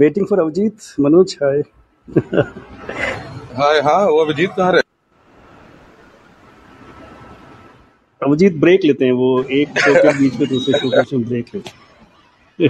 Waiting 0.00 0.26
for 0.26 0.40
Abhijit 0.40 0.76
Manoj 1.00 1.36
hi 1.42 1.58
hi 3.58 3.80
हाँ 3.80 4.00
वो 4.06 4.24
अभिजीत 4.24 4.50
कहाँ 4.56 4.72
रहे 4.72 4.82
अभिजीत 8.22 8.56
ब्रेक 8.60 8.84
लेते 8.84 9.04
हैं 9.04 9.12
वो 9.12 9.28
एक 9.52 9.78
शो 9.78 9.94
के 9.94 10.12
बीच 10.18 10.40
में 10.40 10.48
दूसरे 10.48 10.78
शो 10.78 10.90
का 10.90 11.02
ब्रेक 11.28 11.54
लेते 11.54 12.68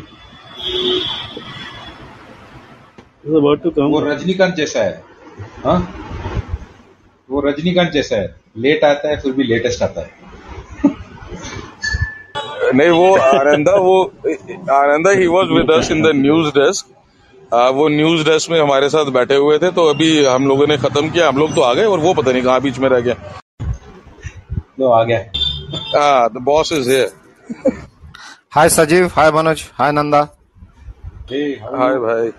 अबाउट 3.36 3.62
टू 3.62 3.70
कम 3.70 3.82
वो 3.92 4.00
रजनीकांत 4.00 4.54
जैसा 4.54 4.82
है। 4.82 5.02
हाँ? 5.64 5.78
वो 7.30 7.40
रजनीकांत 7.40 7.90
जैसा 7.92 8.16
है। 8.16 8.34
लेट 8.64 8.84
आता 8.84 9.08
है 9.08 9.16
फिर 9.20 9.32
भी 9.32 9.44
लेटेस्ट 9.44 9.82
आता 9.82 10.00
है। 10.00 10.10
नहीं 12.74 12.88
वो 12.90 13.14
आनंदा 13.16 13.74
वो 13.86 14.02
Ananda 14.72 15.10
he 15.18 15.26
was 15.26 15.52
with 15.52 15.70
us 15.70 15.90
in 15.90 16.02
the 16.02 16.12
news 16.16 16.48
desk 16.58 16.93
वो 17.54 17.88
न्यूज़ 17.88 18.24
डेस्क 18.24 18.50
में 18.50 18.60
हमारे 18.60 18.88
साथ 18.90 19.10
बैठे 19.12 19.36
हुए 19.36 19.58
थे 19.58 19.70
तो 19.72 19.86
अभी 19.88 20.24
हम 20.24 20.46
लोगों 20.48 20.66
ने 20.66 20.76
खत्म 20.78 21.10
किया। 21.10 21.28
हम 21.28 21.36
लोग 21.38 21.54
तो 21.54 21.60
आ 21.62 21.72
गए 21.74 21.84
और 21.86 21.98
वो 22.00 22.14
पता 22.14 22.32
नहीं 22.32 22.42
कहाँ 22.42 22.60
बीच 22.60 22.78
में 22.78 22.88
रह 22.88 23.00
गया। 23.00 23.14
तो 24.78 24.88
आ 24.90 25.02
गया। 25.04 25.18
हाँ 25.94 26.28
the 26.30 26.42
boss 26.44 26.72
is 26.72 26.90
here 26.90 27.12
hi 28.54 28.68
Sajeev 28.70 29.06
hi 29.14 29.30
Manoj 29.32 29.64
hi 29.74 29.92
Nanda 29.92 30.20
hi 31.30 31.96
भाई 31.98 32.30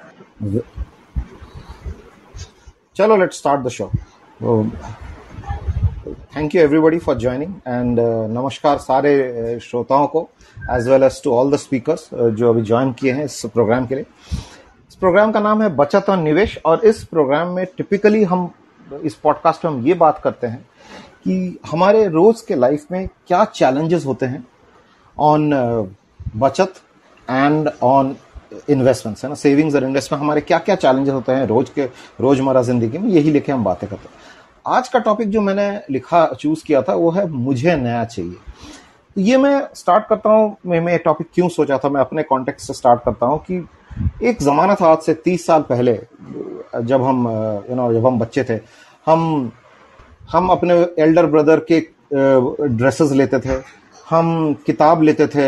चलो 2.95 3.17
let's 3.17 3.37
start 3.37 3.61
the 3.61 3.69
show 3.69 3.91
thank 6.35 6.55
you 6.55 6.61
everybody 6.61 6.97
for 6.99 7.17
joining 7.17 7.53
and 7.67 7.99
नमस्कार 8.31 8.77
सारे 8.77 9.13
uh, 9.17 9.61
श्रोताओं 9.63 10.07
को 10.07 10.27
as 10.75 10.87
well 10.89 11.03
as 11.03 11.21
to 11.23 11.31
all 11.35 11.51
the 11.51 11.55
speakers 11.57 12.09
जो 12.13 12.49
अभी 12.49 12.61
ज्वाइन 12.63 12.91
किए 12.99 13.11
हैं 13.13 13.25
इस 13.25 13.41
प्रोग्राम 13.53 13.85
के 13.87 13.95
लिए। 13.95 14.05
इस 14.95 14.99
प्रोग्राम 14.99 15.31
का 15.31 15.39
नाम 15.39 15.61
है 15.61 15.67
बचत 15.75 16.05
और 16.09 16.17
निवेश, 16.17 16.57
और 16.65 16.85
इस 16.85 17.03
प्रोग्राम 17.03 17.47
में 17.47 17.65
टिपिकली 17.77 18.23
हम, 18.23 18.49
इस 19.03 19.15
पॉडकास्ट 19.15 19.65
में 19.65 19.71
हम 19.71 19.85
ये 19.87 19.93
बात 19.93 20.19
करते 20.23 20.47
हैं 20.47 20.59
कि 21.23 21.59
हमारे 21.71 22.07
रोज 22.07 22.41
के 22.41 22.55
लाइफ 22.55 22.85
में 22.91 23.07
क्या 23.27 23.43
चैलेंजेस 23.45 24.05
होते 24.05 24.25
हैं 24.25 24.45
ऑन 25.17 25.51
बचत 26.37 26.73
एंड 27.27 27.69
ऑन 27.83 28.15
इन्वेस्टमेंट्स 28.69 29.23
है 29.23 29.29
ना? 29.29 29.35
सेविंग्स 29.35 29.75
और 29.75 29.83
इन्वेस्टमेंट 29.83 30.23
हमारे 30.23 30.41
क्या 30.41 30.59
क्या 30.59 30.75
चैलेंजेस 30.77 31.13
होते 31.13 31.31
हैं 31.31 31.45
रोज 31.47 31.69
के, 31.69 31.85
रोज़मर्रा 32.21 32.61
ज़िंदगी 32.61 32.97
में, 32.97 33.09
यही 33.09 33.31
लेके 33.31 33.51
हम 33.51 33.63
बातें 33.63 33.89
करते 33.89 34.07
हैं। 34.07 34.75
आज 34.75 34.87
का 34.87 34.99
टॉपिक 35.01 35.29
जो 35.29 35.41
मैंने 35.41 35.69
लिखा 35.91 36.25
चूज़ 36.33 36.65
किया 36.67 36.81
था, 36.81 36.93
वो 36.93 37.11
है 37.11 37.27
मुझे 37.29 37.75
नया 37.75 38.03
चाहिए। 38.05 38.35
ये 39.17 39.37
मैं 39.37 39.61
स्टार्ट 39.75 40.07
करता 40.07 40.29
हूँ, 40.29 40.55
मैं 40.65 40.81
मैं 40.81 40.97
टॉपिक 40.99 41.27
क्यों 41.33 41.49
सोचा 41.51 41.77
था, 41.77 41.89
मैं 41.89 42.01
अपने 42.01 42.23
कॉन्टेक्ट 42.23 42.59
से 42.61 42.73
स्टार्ट 42.73 43.03
करता 43.03 43.25
हूँ 43.25 43.39
कि 43.39 43.65
एक 44.23 44.41
जमाना 44.41 44.75
था 44.75 44.87
आज 44.87 44.97
से 44.99 45.13
तीस 45.15 45.45
साल 45.45 45.61
पहले, 45.61 45.93
जब 46.83 47.03
हम 47.03 47.27
यू 47.69 47.75
नो 47.75 47.91
जब 47.93 48.05
हम 48.07 48.19
बच्चे 48.19 48.43
थे, 48.43 48.59
हम 49.07 49.51
हम 50.31 50.47
अपने 50.49 50.73
एल्डर 51.03 51.25
ब्रदर 51.25 51.59
के 51.71 51.79
ड्रेसेस 52.13 53.11
लेते 53.11 53.39
थे, 53.39 53.59
हम 54.09 54.53
किताब 54.65 55.01
लेते 55.01 55.27
थे 55.27 55.45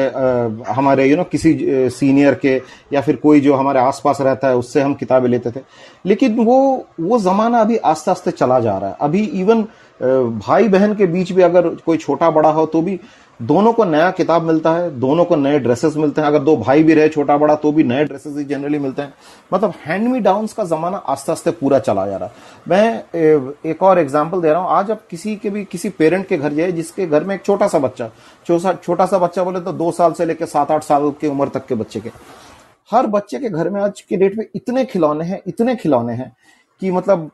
हमारे 0.71 1.05
यू 1.05 1.15
नो 1.17 1.23
किसी 1.23 1.89
सीनियर 1.89 2.35
के, 2.35 2.55
या 2.93 3.01
फिर 3.01 3.15
कोई 3.15 3.39
जो 3.41 3.53
हमारे 3.55 3.79
आसपास 3.79 4.21
रहता 4.21 4.47
है, 4.47 4.55
उससे 4.55 4.81
हम 4.81 4.93
किताबें 4.93 5.29
लेते 5.29 5.51
थे। 5.51 5.61
लेकिन 6.05 6.39
वो 6.45 6.87
वो 6.99 7.19
ज़माना 7.19 7.61
अभी 7.61 7.77
आस्ते 7.77 8.11
आस्ते 8.11 8.31
चला 8.31 8.59
जा 8.59 8.77
रहा 8.77 8.89
है। 8.89 8.95
अभी 9.01 9.23
इवन 9.41 9.61
भाई 10.39 10.67
बहन 10.67 10.93
के 10.95 11.05
बीच 11.07 11.31
भी 11.31 11.41
अगर 11.41 11.67
कोई 11.85 11.97
छोटा 11.97 12.29
बड़ा 12.31 12.49
हो 12.49 12.65
तो 12.65 12.81
भी 12.81 12.99
दोनों 13.39 13.71
को 13.73 13.83
नया 13.83 14.09
किताब 14.11 14.43
मिलता 14.43 14.71
है, 14.71 14.89
दोनों 14.99 15.23
को 15.25 15.35
नए 15.35 15.59
ड्रेसेस 15.59 15.95
मिलते 15.97 16.21
हैं। 16.21 16.27
अगर 16.27 16.39
दो 16.39 16.55
भाई 16.57 16.83
भी 16.83 16.93
रहे, 16.93 17.09
छोटा 17.09 17.37
बड़ा 17.37 17.55
तो 17.55 17.71
भी 17.71 17.83
नए 17.83 18.05
ड्रेसेस 18.05 18.37
ही 18.37 18.43
जनरली 18.45 18.79
मिलते 18.79 19.01
हैं। 19.01 19.13
मतलब 19.53 19.73
हैंड 19.85 20.07
मी 20.07 20.21
का 20.23 20.63
जमाना 20.65 20.97
आस्ते 20.97 21.31
आस्ते 21.31 21.51
पूरा 21.51 21.79
चला 21.79 22.05
जा 22.07 22.17
रहा 22.17 22.29
है। 22.29 22.33
मैं 22.69 23.51
एक 23.65 23.83
और 23.83 23.99
एग्ज़ाम्पल 23.99 24.41
दे 24.41 24.49
रहा 24.49 24.61
हूँ। 24.61 24.69
आज 24.69 24.91
आप 24.91 25.01
किसी 25.09 25.35
के 25.35 25.49
भी, 25.49 25.63
किसी 25.65 25.89
पेरेंट 25.89 26.27
के 26.27 26.37
घर 26.37 26.53
जाए, 26.53 26.71
जिसके 26.71 27.07
घर 27.07 27.23
में 27.23 27.35
एक 27.35 27.45
छोटा 27.45 27.67
सा 27.67 27.79
बच्चा 27.79 28.09
छोटा 28.75 29.05
सा 29.05 29.17
बच्चा 29.17 29.43
बोले 29.43 29.59
तो 29.59 29.71
दो 29.73 29.91
साल 29.91 30.13
से 30.13 30.25
लेकर 30.25 30.45
सात 30.47 30.71
आठ 30.71 30.83
साल 30.83 31.09
की 31.21 31.27
उम्र 31.27 31.47
तक 31.49 31.65
के 31.65 31.75
बच्चे 31.75 31.99
के। 31.99 32.11
हर 32.89 33.07
बच्चे 33.07 33.39
के 33.39 33.49
घर 33.49 33.69
में 33.69 33.81
आज 33.81 34.01
के 34.01 34.17
डेट 34.17 34.37
में 34.37 34.45
इतने 34.55 34.85
खिलौने 34.85 35.25
हैं, 35.25 35.41
इतने 35.47 35.75
खिलौने 35.75 36.13
हैं 36.13 36.31
कि 36.81 36.91
मतलब 36.91 37.29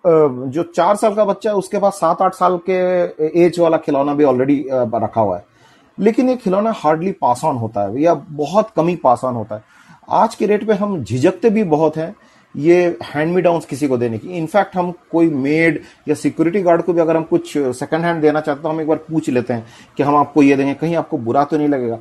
जो 0.49 0.63
चार 0.65 0.95
साल 0.95 1.15
का 1.15 1.25
बच्चा 1.25 1.49
है, 1.49 1.55
उसके 1.55 1.79
पास 1.79 1.93
सात 1.93 2.21
आठ 2.21 2.33
साल 2.33 2.59
के 2.69 3.41
एज 3.45 3.59
वाला 3.59 3.77
खिलौना 3.77 4.13
भी 4.13 4.23
ऑलरेडी 4.23 4.63
रखा 4.71 5.21
हुआ 5.21 5.37
है। 5.37 5.51
लेकिन 5.97 6.29
ये 6.29 6.35
खिलौना 6.35 6.73
हार्डली 6.75 7.11
पास 7.11 7.41
ऑन 7.45 7.55
होता 7.55 7.81
है, 7.81 8.01
या 8.01 8.13
बहुत 8.13 8.69
कम 8.75 8.87
ही 8.87 8.95
पास 8.95 9.21
ऑन 9.23 9.33
होता 9.35 9.55
है। 9.55 9.63
आज 10.09 10.35
के 10.35 10.45
रेट 10.45 10.67
पे 10.67 10.73
हम 10.73 11.03
झिझकते 11.03 11.49
भी 11.49 11.63
बहुत 11.65 11.97
हैं, 11.97 12.15
ये 12.55 12.97
हैंड 13.05 13.39
डाउन 13.39 13.59
किसी 13.69 13.87
को 13.87 13.97
देने 13.97 14.17
की। 14.17 14.27
इनफैक्ट 14.29 14.75
हम 14.75 14.91
कोई 15.11 15.29
मेड 15.29 15.79
या 16.07 16.15
सिक्योरिटी 16.15 16.61
गार्ड 16.61 16.81
को 16.81 16.93
भी 16.93 17.01
अगर 17.01 17.17
हम 17.17 17.23
कुछ 17.23 17.53
सेकंड 17.57 18.05
हैंड 18.05 18.21
देना 18.21 18.41
चाहते 18.41 18.61
तो 18.63 18.69
हम 18.69 18.81
एक 18.81 18.87
बार 18.87 18.97
पूछ 18.99 19.29
लेते 19.29 19.53
हैं 19.53 19.65
कि 19.97 20.03
हम 20.03 20.15
आपको 20.15 20.43
ये 20.43 20.55
देंगे, 20.55 20.73
कहीं 20.73 20.95
आपको 20.95 21.17
बुरा 21.17 21.43
तो 21.43 21.57
नहीं 21.57 21.67
लगेगा। 21.67 21.99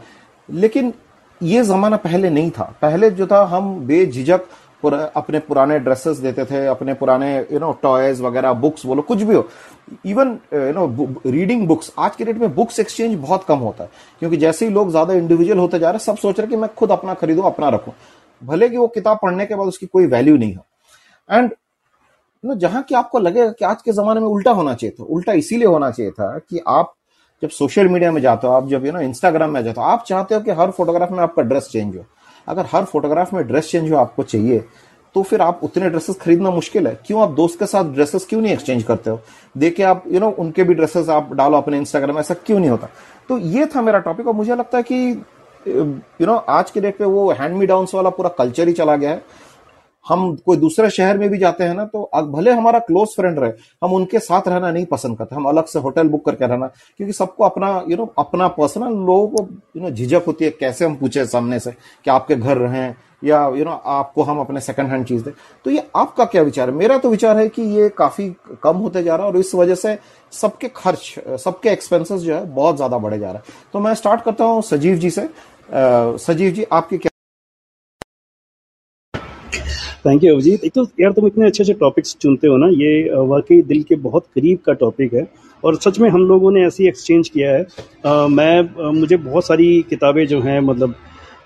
लेकिन 0.49 0.93
ये 1.41 1.63
जमाना 1.65 1.97
पहले 1.97 2.31
नहीं 2.31 2.51
था। 2.51 2.65
पहले 2.83 3.11
जो 3.11 3.27
था, 3.27 3.43
हम 3.45 3.75
बेझिझक 3.87 4.41
अपने 4.85 5.39
पुराने 5.39 5.79
ड्रेसेस 5.79 6.17
देते 6.19 6.45
थे, 6.45 6.67
अपने 6.67 6.95
पुराने 6.95 7.35
यू 7.53 7.59
नो 7.59 7.73
टॉयज 7.83 8.21
वगैरह 8.21 8.53
बुक्स 8.55 8.87
बोलो 8.87 9.03
कुछ 9.03 9.23
भी 9.23 9.35
हो। 9.35 9.49
Even 10.07 10.39
you 10.55 10.73
know 10.73 10.87
reading 11.27 11.67
books 11.69 11.93
आज 11.99 12.17
के 12.17 12.25
डेट 12.25 12.39
में 12.39 12.55
बुक्स 12.55 12.81
एक्सचेंज 12.81 13.15
बहुत 13.17 13.45
कम 13.45 13.59
होता 13.59 13.85
है। 13.85 13.91
क्योंकि 14.21 14.37
जैसे 14.37 14.67
ही 14.67 14.73
लोग 14.73 14.91
ज़्यादा 14.91 15.15
इंडिविजुअल 15.15 15.59
होते 15.59 15.79
जा 15.79 15.91
रहे 15.91 15.93
हैं, 15.93 16.05
सब 16.05 16.17
सोच 16.17 16.41
रहे 16.41 16.49
कि 16.49 16.57
मैं 16.57 16.75
खुद 16.75 16.91
अपना 16.91 17.15
खरीदू, 17.15 17.43
अपना 17.43 17.69
रखू। 17.69 17.93
भले 18.43 18.69
कि 18.69 18.77
वो 18.77 18.87
किताब 18.89 19.19
पढ़ने 19.23 19.47
के 19.47 19.55
बाद 19.55 19.69
उसकी 19.69 19.87
कोई 19.87 20.07
वैल्यू 20.07 20.37
नहीं 20.37 20.55
हो। 20.55 20.65
एंड 21.31 21.51
नो 22.45 22.55
जहाँ 22.55 22.83
की 22.83 22.95
आपको 22.95 23.19
लगेगा 23.19 23.51
कि 23.51 23.65
आज 23.65 23.83
के 23.83 23.93
जमाने 23.93 24.21
में 24.21 24.27
उल्टा 24.27 24.51
होना 24.51 24.75
चाहिए 24.75 24.95
था, 24.99 25.05
उल्टा 25.05 25.33
इसीलिए 25.33 25.67
होना 25.67 25.91
चाहिए 25.91 26.13
था 26.13 26.39
कि 26.41 26.61
आप 26.69 26.95
जब 27.43 27.51
सोशल 27.51 27.89
मीडिया 27.89 28.11
में 28.13 28.21
जाते 28.23 28.47
हो, 28.47 28.53
आप 28.53 28.69
जब 28.69 28.87
यू 28.87 28.93
नो 28.93 29.01
इंस्टाग्राम 29.01 29.51
में 29.51 29.63
जाते 29.65 29.81
हो, 29.81 29.87
आप 29.87 30.05
चाहते 30.07 30.35
हो 30.35 30.41
कि 30.41 30.51
हर 30.51 30.71
फोटोग्राफ 30.71 31.11
में 31.13 31.19
आपका 31.19 31.43
ड्रेस 31.43 31.69
चेंज 31.73 31.97
हो। 31.97 32.05
अगर 32.49 32.67
हर 32.73 32.85
फोटोग्राफ 32.85 33.33
में 33.35 33.47
ड्रेस 33.49 33.71
चेंज 33.71 33.91
हो 33.93 33.97
आपको 33.97 34.23
चाहिए 34.23 34.65
तो 35.15 35.23
फिर 35.23 35.41
आप 35.43 35.61
उतने 35.63 35.89
ड्रेसेस 35.91 36.17
खरीदना 36.17 36.51
मुश्किल 36.51 36.87
है। 36.87 36.95
क्यों 37.07 37.23
आप 37.23 37.31
दोस्त 37.31 37.59
के 37.59 37.67
साथ 37.67 37.85
ड्रेसेस 37.85 38.27
क्यों 38.27 38.41
नहीं 38.41 38.53
एक्सचेंज 38.53 38.83
करते 38.83 39.11
हो? 39.11 39.21
देखे 39.57 39.83
आप 39.83 40.05
यू 40.07 40.13
you 40.13 40.21
नो 40.21 40.27
know, 40.27 40.39
उनके 40.41 40.65
भी 40.65 40.75
ड्रेसेस 40.75 41.09
आप 41.09 41.33
डालो 41.33 41.57
अपने 41.57 41.79
इंस्टाग्राम 41.79 42.19
ऐसा 42.19 42.35
क्यों 42.37 42.59
नहीं 42.59 42.71
होता? 42.71 42.89
तो 43.29 43.39
ये 43.39 43.67
था 43.67 43.83
मेरा 43.83 43.99
टॉपिक 43.99 44.27
और 44.27 44.35
मुझे 44.35 44.55
लगता 44.55 44.79
है 44.79 44.83
कि 44.83 44.95
यू 45.67 45.75
you 45.75 46.27
नो 46.27 46.33
know, 46.33 46.43
आज 46.49 46.71
के 46.71 46.81
डेट 46.81 46.97
पे 46.99 47.05
वो 47.05 47.31
हैंड 47.33 47.57
मी 47.57 47.67
डाउन 47.67 47.87
वाला 47.95 48.11
पूरा 48.11 48.29
कल्चर 48.29 48.69
ही 48.69 48.73
चला 48.73 48.97
गया 48.97 49.11
है। 49.11 49.25
हम 50.07 50.35
कोई 50.47 50.57
दूसरे 50.57 50.91
शहर 50.91 51.19
में 51.19 51.29
भी 51.31 51.39
जाते 51.39 51.65
हैं 51.65 51.75
ना 51.75 51.85
तो 51.87 52.11
भले 52.27 52.53
हमारा 52.53 52.79
क्लोज 52.81 53.15
फ्रेंड 53.17 53.39
रहे, 53.39 53.53
हम 53.83 53.93
उनके 53.95 54.19
साथ 54.21 54.49
रहना 54.49 54.71
नहीं 54.71 54.87
पसंद 54.87 55.19
करते, 55.19 55.35
हम 55.35 55.45
अलग 55.47 55.67
से 55.67 55.79
होटल 55.79 56.09
बुक 56.09 56.25
करके 56.27 56.47
रहना, 56.47 56.67
क्योंकि 56.99 57.13
सबको 57.13 57.45
अपना 57.45 57.85
यू 57.89 57.97
नो 57.97 58.13
अपना 58.19 58.49
पर्सनल 58.51 58.95
लोगों 58.97 59.29
को 59.29 59.47
यू 59.77 59.83
नो 59.83 59.91
झिझक 59.91 60.25
होती 60.27 60.45
है, 60.45 60.51
कैसे 60.51 60.85
हम 60.85 60.97
पूछे 60.97 61.25
सामने 61.27 61.59
से 61.61 61.71
कि 61.71 62.11
आपके 62.11 62.37
घर 62.37 62.57
रहें 62.59 62.95
या 63.25 63.47
यू 63.49 63.65
नो 63.65 63.71
आपको 63.71 64.23
हम 64.23 64.39
अपने 64.41 64.61
सेकंड 64.61 64.89
हैंड 64.91 65.05
चीज़ 65.07 65.25
दें। 65.25 65.33
तो 65.65 65.71
ये 65.71 65.87
आपका 65.97 66.25
क्या 66.25 66.43
विचार 66.43 66.71
है? 66.71 66.75
मेरा 66.77 66.97
तो 66.99 67.11
विचार 67.11 67.39
है 67.39 67.49
कि 67.49 67.63
ये 67.77 67.89
काफ़ी 67.99 68.29
कम 68.63 68.77
होते 68.77 69.03
जा 69.03 69.17
रहा 69.17 69.27
है, 69.27 69.33
और 69.33 69.39
इस 69.39 69.55
वजह 69.55 69.75
से 69.75 69.97
सबके 70.33 70.69
खर्च, 70.77 71.15
सबके 71.41 71.69
एक्सपेंसेस 71.71 72.21
जो 72.21 72.35
है, 72.35 72.45
बहुत 72.47 72.77
ज़्यादा 72.77 72.99
बढ़े 72.99 73.19
जा 73.19 73.27
रहा 73.27 73.37
है। 73.37 73.71
तो 73.73 73.81
मैं 73.81 73.95
स्टार्ट 73.95 74.23
करता 74.23 74.45
हूँ 74.45 74.63
सजीव 74.65 74.97
जी 74.97 75.11
से। 75.11 75.29
सजीव 76.19 76.51
जी, 76.51 76.67
आपकी 76.73 76.99
क्या 76.99 77.11
थैंक 80.05 80.25
यू 80.25 80.33
अभिजीत 80.35 80.65
एक 80.65 80.73
तो 80.75 80.83
यार 81.01 81.13
तुम 81.13 81.27
इतने 81.27 81.47
अच्छे 81.47 81.63
अच्छे 81.63 81.73
टॉपिक्स 81.81 82.17
चुनते 82.21 82.49
हो 82.49 82.57
ना 82.57 82.69
ये 82.75 83.25
वाकई 83.27 83.61
दिल 83.63 83.83
के 83.83 83.97
बहुत 83.97 84.25
करीब 84.35 84.59
का 84.67 84.73
टॉपिक 84.73 85.13
है। 85.15 85.27
और 85.63 85.77
सच 85.77 85.99
में 85.99 86.09
हम 86.11 86.27
लोगों 86.29 86.51
ने 86.51 86.65
ऐसी 86.67 86.87
एक्सचेंज 86.89 87.29
किया 87.29 87.51
है। 87.51 87.67
आ, 88.07 88.27
मैं 88.27 88.59
आ, 88.61 88.91
मुझे 88.93 89.17
बहुत 89.19 89.47
सारी 89.47 89.67
किताबें 89.91 90.27
जो 90.27 90.41
हैं 90.41 90.61
मतलब 90.63 90.95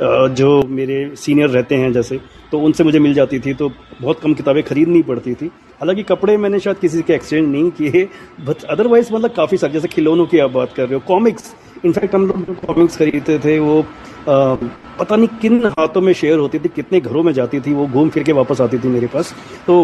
जो 0.00 0.63
मेरे 0.69 0.97
सीनियर 1.16 1.48
रहते 1.51 1.75
हैं 1.75 1.92
जैसे 1.92 2.19
तो 2.53 2.59
उनसे 2.60 2.84
मुझे 2.84 2.98
मिल 2.98 3.15
जाती 3.15 3.39
थी 3.39 3.54
तो 3.54 3.69
बहुत 4.01 4.21
कम 4.21 4.34
किताबें 4.34 4.63
खरीदनी 4.63 5.03
पड़ती 5.03 5.34
थी। 5.34 5.47
हालाँकि 5.80 6.03
कपड़े 6.04 6.36
मैंने 6.36 6.60
शायद 6.60 6.78
किसी 6.78 7.03
के 7.03 7.13
एक्सचेंज 7.15 7.48
नहीं 7.48 7.71
किए 7.71 8.04
बट 8.47 8.65
अदरवाइज़ 8.66 9.13
मतलब 9.15 9.30
काफ़ी 9.36 9.59
सारे 9.59 9.72
जैसे 9.72 9.89
खिलौनों 9.89 10.27
की 10.27 10.39
आप 10.39 10.51
बात 10.51 10.72
कर 10.72 10.83
रहे 10.83 10.95
हो 10.95 11.01
कॉमिक्स 11.09 11.54
इनफैक्ट 11.84 12.15
हम 12.15 12.27
लोग 12.27 12.45
जो 12.47 12.55
कॉमिक्स 12.67 12.97
खरीदते 12.97 13.39
थे 13.39 13.59
वो 13.59 13.81
आ, 13.81 14.55
पता 14.99 15.17
नहीं 15.17 15.28
किन 15.41 15.65
हाथों 15.69 16.01
में 16.01 16.13
शेयर 16.13 16.39
होती 16.39 16.59
थी 16.59 16.69
कितने 16.77 17.01
घरों 17.01 17.23
में 17.23 17.33
जाती 17.33 17.61
थी 17.61 17.73
वो 17.75 17.87
घूम 17.87 18.09
फिर 18.11 18.23
के 18.23 18.33
वापस 18.33 18.61
आती 18.61 18.78
थी 18.78 18.89
मेरे 18.89 19.07
पास। 19.07 19.34
तो 19.67 19.75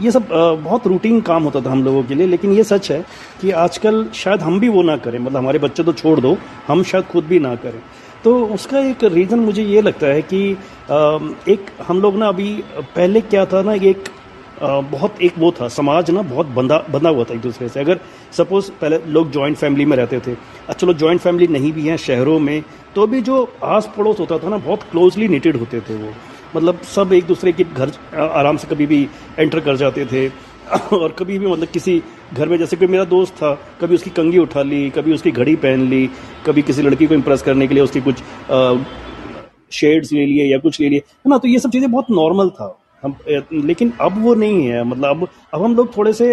ये 0.00 0.10
सब 0.10 0.32
आ, 0.32 0.52
बहुत 0.54 0.86
रूटीन 0.86 1.20
काम 1.20 1.42
होता 1.44 1.60
था 1.60 1.70
हम 1.70 1.84
लोगों 1.84 2.02
के 2.04 2.14
लिए 2.14 2.26
लेकिन 2.26 2.52
ये 2.52 2.64
सच 2.64 2.90
है 2.90 3.04
कि 3.40 3.50
आजकल 3.62 4.06
शायद 4.14 4.42
हम 4.42 4.58
भी 4.60 4.68
वो 4.68 4.82
ना 4.82 4.96
करें। 4.96 5.18
मतलब 5.18 5.36
हमारे 5.36 5.58
बच्चे 5.58 5.82
तो 5.82 5.92
छोड़ 5.92 6.18
दो 6.20 6.36
हम 6.68 6.82
शायद 6.82 7.04
खुद 7.12 7.24
भी 7.24 7.38
ना 7.40 7.54
करें। 7.56 7.80
तो 8.24 8.34
उसका 8.54 8.80
एक 8.80 9.04
रीज़न 9.04 9.38
मुझे 9.40 9.62
ये 9.64 9.80
लगता 9.82 10.06
है 10.06 10.22
कि 10.22 10.40
एक 11.52 11.70
हम 11.86 12.00
लोग 12.00 12.16
ना 12.16 12.28
अभी 12.28 12.52
पहले 12.96 13.20
क्या 13.22 13.44
था 13.46 13.62
ना 13.62 13.72
एक 13.74 14.04
बहुत 14.62 15.20
एक 15.22 15.38
वो 15.38 15.50
था, 15.52 15.68
समाज 15.68 16.10
ना 16.10 16.22
बहुत 16.24 16.46
बंधा 16.48 16.78
बंधा 16.90 17.10
हुआ 17.10 17.24
था 17.24 17.34
एक 17.34 17.40
दूसरे 17.40 17.68
से। 17.68 17.80
अगर 17.80 18.00
सपोज़ 18.32 18.70
पहले 18.80 18.98
लोग 19.08 19.30
जॉइंट 19.30 19.56
फैमिली 19.56 19.84
में 19.84 19.96
रहते 19.96 20.20
थे 20.26 20.36
अच्छा 20.68 20.86
लोग 20.86 20.96
जॉइंट 20.96 21.20
फैमिली 21.20 21.46
नहीं 21.48 21.72
भी 21.72 21.86
हैं 21.86 21.96
शहरों 21.98 22.38
में 22.40 22.62
तो 22.94 23.06
भी 23.06 23.20
जो 23.22 23.48
आस 23.64 23.90
पड़ोस 23.96 24.20
होता 24.20 24.38
था 24.38 24.48
ना, 24.48 24.56
बहुत 24.58 24.82
क्लोजली 24.82 25.28
निटेड 25.28 25.56
होते 25.56 25.80
थे 25.80 25.94
वो। 25.94 26.12
मतलब 26.56 26.80
सब 26.86 27.12
एक 27.12 27.24
दूसरे 27.26 27.52
के 27.52 27.64
घर 27.64 27.92
आराम 28.20 28.56
से 28.56 28.68
कभी 28.68 28.86
भी 28.86 29.06
एंटर 29.38 29.60
कर 29.60 29.76
जाते 29.76 30.04
थे। 30.06 30.28
और 30.92 31.12
कभी 31.12 31.38
भी 31.38 31.46
मतलब 31.46 31.68
किसी 31.68 32.02
घर 32.32 32.48
में, 32.48 32.56
जैसे 32.58 32.76
कोई 32.76 32.88
मेरा 32.88 33.04
दोस्त 33.04 33.32
था, 33.34 33.52
कभी 33.80 33.94
उसकी 33.94 34.10
कंगी 34.10 34.38
उठा 34.38 34.62
ली, 34.62 34.88
कभी 34.90 35.12
उसकी 35.12 35.30
घड़ी 35.30 35.54
पहन 35.56 35.88
ली, 35.88 36.08
कभी 36.46 36.62
किसी 36.62 36.82
लड़की 36.82 37.06
को 37.06 37.14
इम्प्रेस 37.14 37.42
करने 37.42 37.66
के 37.66 37.74
लिए 37.74 37.82
उसकी 37.82 38.00
कुछ 38.00 38.22
शेड्स 39.72 40.12
ले 40.12 40.26
लिए 40.26 40.44
या 40.52 40.58
कुछ 40.58 40.80
ले 40.80 40.88
लिए, 40.88 40.98
है 40.98 41.30
ना? 41.30 41.38
तो 41.38 41.48
ये 41.48 41.58
सब 41.58 41.70
चीज़ें 41.70 41.90
बहुत 41.90 42.10
नॉर्मल 42.10 42.50
था। 42.50 42.78
हम 43.02 43.16
लेकिन 43.52 43.92
अब 44.00 44.22
वो 44.22 44.34
नहीं 44.34 44.66
है 44.66 44.82
मतलब 44.84 45.10
अब 45.10 45.28
अब 45.54 45.62
हम 45.62 45.76
लोग 45.76 45.96
थोड़े 45.96 46.12
से 46.12 46.32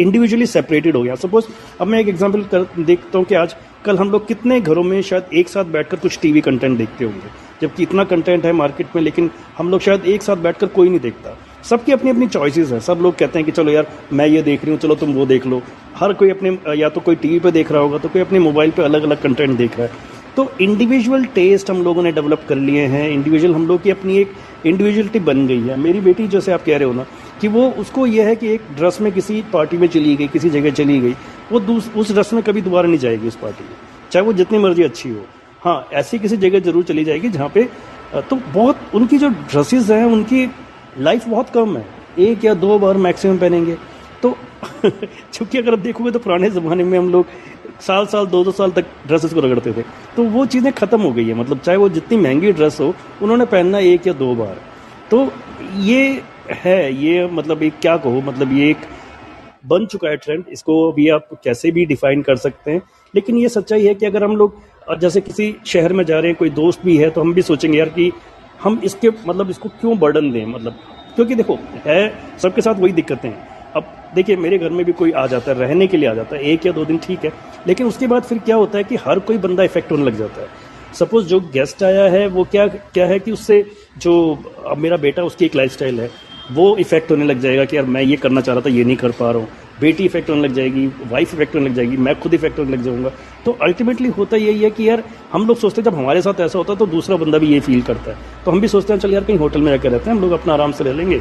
इंडिविजुअली 0.00 0.46
सेपरेटेड 0.46 0.96
हो 0.96 1.02
गया 1.02 1.14
सपोज़ 1.16 1.46
अब 1.80 1.86
मैं 1.86 2.00
एक 2.00 2.08
एग्ज़ाम्पल 2.08 2.42
कर, 2.44 2.66
देखता 2.78 3.18
हूँ 3.18 3.26
कि 3.26 3.34
आज, 3.34 3.54
कल 3.84 3.98
हम 3.98 4.10
लोग 4.10 4.26
कितने 4.26 4.60
घरों 4.60 4.82
में 4.82 5.00
शायद 5.02 5.32
एक 5.34 5.48
साथ 5.48 5.64
बैठकर 5.66 5.96
कुछ 5.98 6.18
टीवी 6.22 6.40
कंटेंट 6.40 6.76
देखते 6.78 7.04
होंगे, 7.04 7.30
जबकि 7.62 7.82
इतना 7.82 8.04
कंटेंट 8.04 8.44
है 8.44 8.52
मार्केट 8.52 8.94
में, 8.96 9.02
लेकिन 9.02 9.30
हम 9.58 9.70
लोग 9.70 9.80
शायद 9.80 10.06
एक 10.06 10.22
साथ 10.22 10.36
बैठकर 10.38 10.66
कोई 10.68 10.88
नहीं 10.88 11.00
देखता। 11.00 11.36
सबकी 11.64 11.92
अपनी 11.92 12.10
अपनी 12.10 12.26
चॉइसेस 12.28 12.70
हैं। 12.72 12.80
सब 12.80 12.98
लोग 13.02 13.16
कहते 13.16 13.38
हैं 13.38 13.46
कि 13.46 13.52
चलो 13.52 13.72
यार, 13.72 13.86
मैं 14.12 14.26
ये 14.26 14.42
देख 14.42 14.64
रही 14.64 14.70
हूँ, 14.70 14.80
चलो 14.80 14.94
तुम 14.94 15.12
वो 15.14 15.26
देख 15.26 15.46
लो। 15.46 15.62
हर 15.96 16.12
कोई 16.12 16.30
अपने, 16.30 16.58
या 16.74 16.88
तो 16.88 17.00
कोई 17.00 17.16
टीवी 17.16 17.38
पे 17.38 17.50
देख 17.50 17.72
रहा 17.72 17.82
होगा 17.82 17.98
तो 17.98 18.08
कोई 18.08 18.22
अपने 18.22 18.38
मोबाइल 18.40 18.70
पे 18.70 18.82
अलग 18.82 19.02
अलग 19.02 19.22
कंटेंट 19.22 19.56
देख 19.58 19.78
रहा 19.78 19.86
है। 19.86 20.10
तो 20.36 20.50
इंडिविजुअल 20.60 21.24
टेस्ट 21.24 21.70
हम 21.70 21.82
लोगों 21.82 22.02
ने 22.02 22.12
डेवलप 22.12 22.44
कर 22.48 22.56
लिए 22.56 22.84
हैं 22.86 23.08
इंडिविजुअल 23.10 23.54
हम 23.54 23.66
लोग 23.66 23.82
की 23.82 23.90
अपनी 23.90 24.16
एक 24.18 24.32
इंडिविजुअलिटी 24.66 25.18
बन 25.20 25.46
गई 25.46 25.60
है। 25.60 25.76
मेरी 25.80 26.00
बेटी 26.00 26.26
जैसे 26.28 26.52
आप 26.52 26.62
कह 26.64 26.76
रहे 26.76 26.88
हो 26.88 26.92
ना, 26.92 27.06
कि 27.40 27.48
वो, 27.48 27.68
उसको 27.70 28.06
यह 28.06 28.26
है 28.26 28.36
कि 28.36 28.48
एक 28.48 28.62
ड्रेस 28.76 29.00
में 29.00 29.10
किसी 29.12 29.42
पार्टी 29.52 29.76
में 29.76 29.86
चली 29.88 30.14
गई, 30.16 30.26
किसी 30.28 30.50
जगह 30.50 30.70
चली 30.72 30.98
गई, 31.00 31.14
वो 31.52 31.60
उस 32.00 32.12
ड्रेस 32.12 32.32
में 32.32 32.42
कभी 32.42 32.62
दोबारा 32.62 32.88
नहीं 32.88 32.98
जाएगी 32.98 33.28
उस 33.28 33.36
पार्टी 33.36 33.64
में। 33.64 33.70
चाहे 34.12 34.24
वो 34.26 34.32
जितनी 34.32 34.58
मर्ज़ी 34.58 34.82
अच्छी 34.82 35.10
हो। 35.10 35.24
हाँ 35.62 35.88
ऐसी 35.94 36.18
किसी 36.18 36.36
जगह 36.36 36.60
ज़रूर 36.60 36.84
चली 36.84 37.04
जाएगी 37.04 37.28
जहाँ 37.28 37.48
पे 37.54 37.68
तो 38.20 38.36
बहुत, 38.36 38.78
उनकी 38.94 39.18
जो 39.18 39.28
ड्रेसेस 39.28 39.90
हैं, 39.90 40.04
उनकी 40.04 40.48
लाइफ 40.98 41.28
बहुत 41.28 41.50
कम 41.50 41.76
है। 41.76 41.86
एक 42.20 42.44
या 42.44 42.54
दो 42.54 42.78
बार 42.78 42.96
मैक्सिमम 42.98 43.38
पहनेंगे। 43.38 43.76
तो 44.22 44.36
चूँकि 45.32 45.58
अगर 45.58 45.72
आप 45.72 45.78
देखोगे 45.78 46.10
तो 46.10 46.18
पुराने 46.18 46.50
ज़माने 46.50 46.84
में 46.84 46.98
हम 46.98 47.08
लोग 47.10 47.26
साल 47.82 48.06
साल, 48.06 48.26
दो 48.26 48.42
दो 48.44 48.52
साल 48.52 48.70
तक 48.70 48.84
ड्रेसेस 49.06 49.32
को 49.34 49.40
रगड़ते 49.40 49.72
थे। 49.72 49.82
तो 50.16 50.24
वो 50.24 50.44
चीज़ें 50.46 50.72
ख़त्म 50.72 51.00
हो 51.00 51.12
गई 51.12 51.24
है। 51.24 51.34
मतलब 51.34 51.60
चाहे 51.60 51.78
वो 51.78 51.88
जितनी 51.90 52.18
महँगी 52.18 52.52
ड्रेस 52.52 52.80
हो, 52.80 52.94
उन्होंने 53.22 53.44
पहनना 53.46 53.78
एक 53.80 54.06
या 54.06 54.12
दो 54.14 54.34
बार। 54.34 54.56
तो 55.10 55.30
ये 55.80 56.22
है, 56.50 56.94
ये 56.94 57.26
मतलब 57.28 57.62
एक 57.62 57.78
क्या 57.80 57.96
कहो 57.96 58.20
मतलब 58.22 58.52
ये 58.52 58.70
एक 58.70 58.86
बन 59.66 59.86
चुका 59.86 60.08
है 60.08 60.16
ट्रेंड 60.16 60.44
इसको 60.52 60.90
अभी 60.90 61.08
आप 61.10 61.28
कैसे 61.44 61.70
भी 61.70 61.84
डिफाइन 61.86 62.22
कर 62.22 62.36
सकते 62.38 62.70
हैं। 62.70 62.82
लेकिन 63.14 63.36
ये 63.36 63.48
सच्चाई 63.48 63.86
है 63.86 63.94
कि 63.94 64.06
अगर 64.06 64.24
हम 64.24 64.36
लोग 64.36 64.60
जैसे 65.00 65.20
किसी 65.20 65.54
शहर 65.66 65.92
में 65.92 66.04
जा 66.04 66.18
रहे 66.18 66.28
हैं, 66.28 66.36
कोई 66.38 66.50
दोस्त 66.52 66.84
भी 66.84 66.96
है 66.96 67.10
तो 67.10 67.20
हम 67.20 67.32
भी 67.34 67.42
सोचेंगे 67.42 67.78
यार 67.78 67.88
कि 67.88 68.10
हम 68.60 68.80
इसके 68.84 69.08
मतलब 69.26 69.50
इसको 69.50 69.68
क्यों 69.70 69.98
बर्डन 69.98 70.30
दें 70.32 70.44
मतलब। 70.46 70.78
क्योंकि 71.14 71.34
देखो, 71.34 71.58
है, 71.86 72.12
सबके 72.38 72.60
साथ 72.60 72.74
वही 72.74 72.92
दिक्कतें 72.92 73.28
हैं। 73.28 73.72
अब 73.74 73.84
देखिए, 74.14 74.36
मेरे 74.36 74.58
घर 74.58 74.70
में 74.70 74.84
भी 74.84 74.92
कोई 74.92 75.10
आ 75.12 75.26
जाता 75.26 75.50
है, 75.52 75.58
रहने 75.58 75.86
के 75.86 75.96
लिए 75.96 76.08
आ 76.08 76.14
जाता 76.14 76.36
है। 76.36 76.42
एक 76.44 76.66
या 76.66 76.72
दो 76.72 76.84
दिन 76.84 76.98
ठीक 76.98 77.24
है। 77.24 77.32
लेकिन 77.66 77.86
उसके 77.86 78.06
बाद 78.06 78.22
फिर 78.22 78.38
क्या 78.38 78.56
होता 78.56 78.78
है 78.78 78.84
कि 78.84 78.96
हर 78.96 79.18
कोई 79.18 79.38
बंदा 79.38 79.62
इफ़ेक्ट 79.62 79.92
होने 79.92 80.04
लग 80.04 80.18
जाता 80.18 80.40
है। 80.40 80.48
सपोज़ 80.94 81.26
जो 81.26 81.40
गेस्ट 81.52 81.82
आया 81.82 82.04
है, 82.04 82.26
वो 82.26 82.44
क्या 82.44 82.66
क्या 82.66 83.06
है 83.06 83.18
कि 83.18 83.32
उससे 83.32 83.64
जो, 83.98 84.38
अब 84.66 84.78
मेरा 84.78 84.96
बेटा 84.98 85.22
उसकी 85.22 85.44
एक 85.44 85.54
लाइफ 85.56 85.82
है, 85.82 86.10
वो 86.52 86.76
इफ़ेक्ट 86.76 87.10
होने 87.10 87.24
लग 87.24 87.40
जाएगा 87.40 87.64
कि 87.64 87.76
यार 87.76 87.84
मैं 87.86 88.02
ये 88.02 88.16
करना 88.16 88.40
चाह 88.40 88.54
रहा 88.54 88.64
था, 88.66 88.70
ये 88.70 88.84
नहीं 88.84 88.96
कर 88.96 89.10
पा 89.10 89.30
रहा 89.30 89.40
हूँ। 89.40 89.48
बेटी 89.80 90.04
इफ़ेक्ट 90.04 90.30
होने 90.30 90.42
लग 90.42 90.54
जाएगी 90.54 90.86
वाइफ 91.10 91.34
इफ़ेक्ट 91.34 91.54
होने 91.54 91.66
लग 91.66 91.74
जाएगी, 91.74 91.96
मैं 91.96 92.18
खुद 92.20 92.34
इफ़ेक्ट 92.34 92.58
होने 92.58 92.70
लग 92.70 92.82
जाऊँगा। 92.82 93.10
तो 93.44 93.52
अल्टीमेटली 93.62 94.08
होता 94.08 94.36
यही 94.36 94.62
है 94.62 94.70
कि 94.70 94.88
यार, 94.88 95.02
हम 95.32 95.46
लोग 95.46 95.58
सोचते 95.58 95.80
हैं 95.80 95.90
जब 95.90 95.96
हमारे 95.96 96.22
साथ 96.22 96.40
ऐसा 96.40 96.58
होता 96.58 96.72
है 96.72 96.78
तो 96.78 96.86
दूसरा 96.86 97.16
बंदा 97.16 97.38
भी 97.38 97.46
ये 97.46 97.60
फील 97.60 97.82
करता 97.82 98.10
है। 98.10 98.44
तो 98.44 98.50
हम 98.50 98.60
भी 98.60 98.68
सोचते 98.68 98.92
हैं, 98.92 99.00
चल 99.00 99.14
यार 99.14 99.24
कहीं 99.24 99.38
होटल 99.38 99.60
में 99.60 99.72
रहकर 99.72 99.90
रहते 99.90 100.10
हैं, 100.10 100.16
हम 100.16 100.22
लोग 100.22 100.32
अपना 100.32 100.52
आराम 100.52 100.72
से 100.72 100.84
रह 100.84 100.92
लेंगे, 100.92 101.20